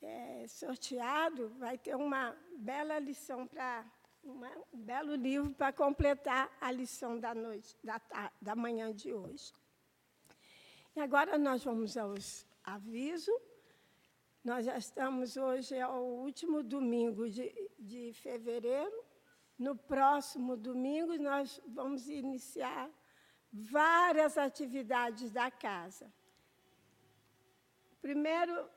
[0.00, 3.84] é, sorteado vai ter uma bela lição para
[4.24, 8.00] um belo livro para completar a lição da noite, da,
[8.40, 9.52] da manhã de hoje.
[10.94, 13.34] E agora nós vamos aos avisos.
[14.48, 19.04] Nós já estamos hoje, é o último domingo de, de fevereiro.
[19.58, 22.88] No próximo domingo, nós vamos iniciar
[23.52, 26.10] várias atividades da casa.
[28.00, 28.70] Primeiro,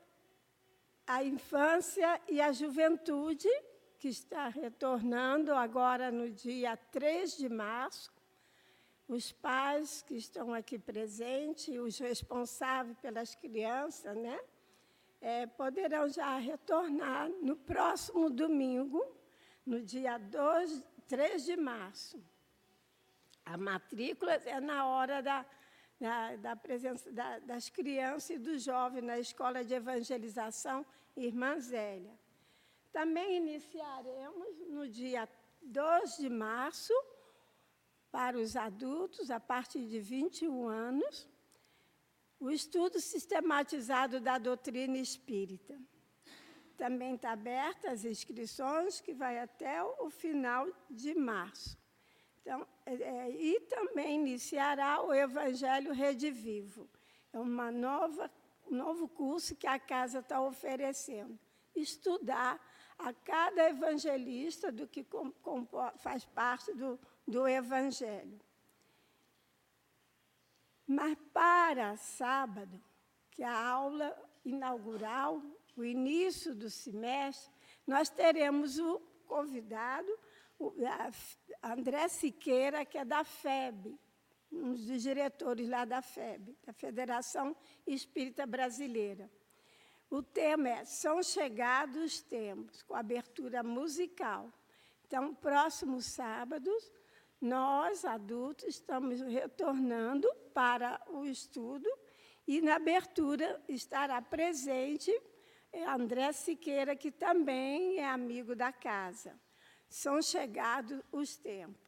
[1.06, 3.48] a infância e a juventude,
[3.98, 8.12] que está retornando agora no dia 3 de março.
[9.08, 14.38] Os pais que estão aqui presentes, os responsáveis pelas crianças, né?
[15.22, 19.00] É, poderão já retornar no próximo domingo,
[19.64, 22.20] no dia 2, 3 de março.
[23.44, 25.46] A matrícula é na hora da,
[26.00, 30.84] da, da presença da, das crianças e dos jovens na Escola de Evangelização
[31.16, 32.18] Irmã Zélia.
[32.92, 35.28] Também iniciaremos no dia
[35.62, 36.92] 2 de março,
[38.10, 41.26] para os adultos, a partir de 21 anos,
[42.42, 45.78] o estudo sistematizado da doutrina espírita.
[46.76, 51.78] Também está aberta as inscrições, que vai até o final de março.
[52.40, 56.90] Então, é, é, e também iniciará o Evangelho Redivivo.
[57.32, 58.28] É uma nova,
[58.66, 61.38] um novo curso que a casa está oferecendo.
[61.76, 62.60] Estudar
[62.98, 65.64] a cada evangelista do que com, com,
[65.96, 68.40] faz parte do, do Evangelho.
[70.86, 72.82] Mas para sábado,
[73.30, 75.42] que é a aula inaugural,
[75.76, 77.52] o início do semestre,
[77.86, 80.12] nós teremos o convidado,
[80.58, 80.74] o
[81.62, 83.98] André Siqueira, que é da FEB,
[84.50, 87.56] um dos diretores lá da FEB, da Federação
[87.86, 89.30] Espírita Brasileira.
[90.10, 94.52] O tema é São Chegados os Tempos, com abertura musical.
[95.06, 96.70] Então, próximo sábado,
[97.42, 101.88] nós, adultos, estamos retornando para o estudo
[102.46, 105.12] e, na abertura, estará presente
[105.88, 109.38] André Siqueira, que também é amigo da casa.
[109.88, 111.82] São chegados os tempos.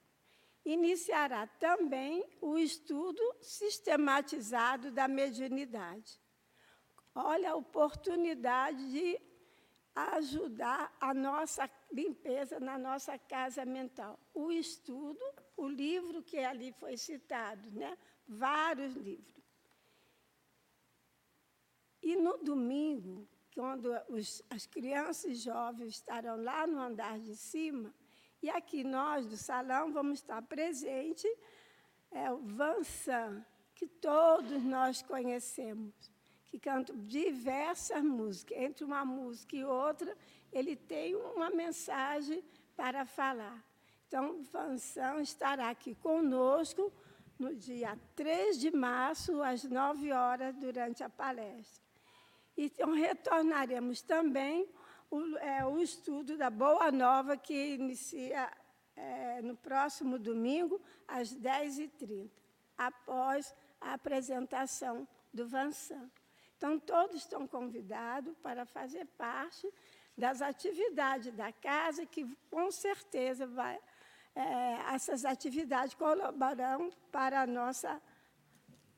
[0.64, 6.20] Iniciará também o estudo sistematizado da mediunidade.
[7.14, 9.20] Olha a oportunidade de
[9.94, 14.18] ajudar a nossa limpeza na nossa casa mental.
[14.32, 15.22] O estudo,
[15.56, 17.96] o livro que ali foi citado, né?
[18.26, 19.42] vários livros.
[22.02, 27.94] E no domingo, quando os, as crianças e jovens estarão lá no andar de cima,
[28.42, 31.30] e aqui nós do salão vamos estar presentes,
[32.10, 33.44] é o Vansan,
[33.74, 35.94] que todos nós conhecemos,
[36.44, 38.58] que canta diversas músicas.
[38.58, 40.16] Entre uma música e outra,
[40.52, 42.44] ele tem uma mensagem
[42.76, 43.64] para falar.
[44.14, 46.92] Então, Vansan estará aqui conosco
[47.36, 51.82] no dia 3 de março, às 9 horas, durante a palestra.
[52.56, 54.72] Então, retornaremos também
[55.10, 58.48] o, é, o estudo da Boa Nova, que inicia
[58.94, 62.30] é, no próximo domingo, às 10h30,
[62.78, 66.08] após a apresentação do Vansan.
[66.56, 69.68] Então, todos estão convidados para fazer parte
[70.16, 73.76] das atividades da casa, que com certeza vai,
[74.34, 78.00] é, essas atividades colaborarão para a nossa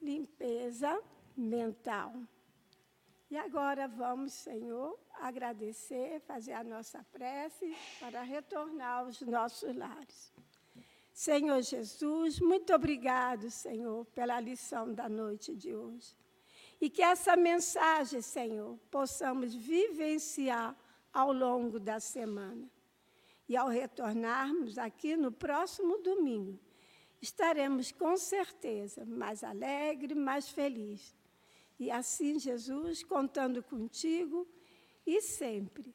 [0.01, 1.01] limpeza
[1.37, 2.14] mental.
[3.30, 10.32] E agora vamos, Senhor, agradecer, fazer a nossa prece para retornar aos nossos lares.
[11.12, 16.14] Senhor Jesus, muito obrigado, Senhor, pela lição da noite de hoje.
[16.80, 20.76] E que essa mensagem, Senhor, possamos vivenciar
[21.12, 22.70] ao longo da semana.
[23.49, 26.59] E ao retornarmos aqui no próximo domingo,
[27.20, 31.16] estaremos com certeza mais alegre, mais feliz
[31.78, 34.49] e assim, Jesus, contando contigo
[35.07, 35.94] e sempre,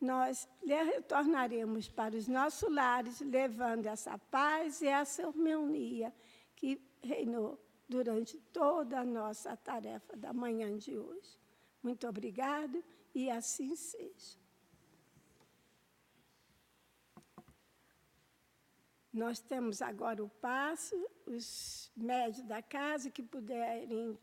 [0.00, 6.14] nós retornaremos para os nossos lares, levando essa paz e essa harmonia
[6.56, 11.38] que reinou durante toda a nossa tarefa da manhã de hoje.
[11.82, 12.82] Muito obrigado
[13.14, 14.38] e assim seja.
[19.18, 20.94] Nós temos agora o passo,
[21.26, 24.16] os médios da casa que puderem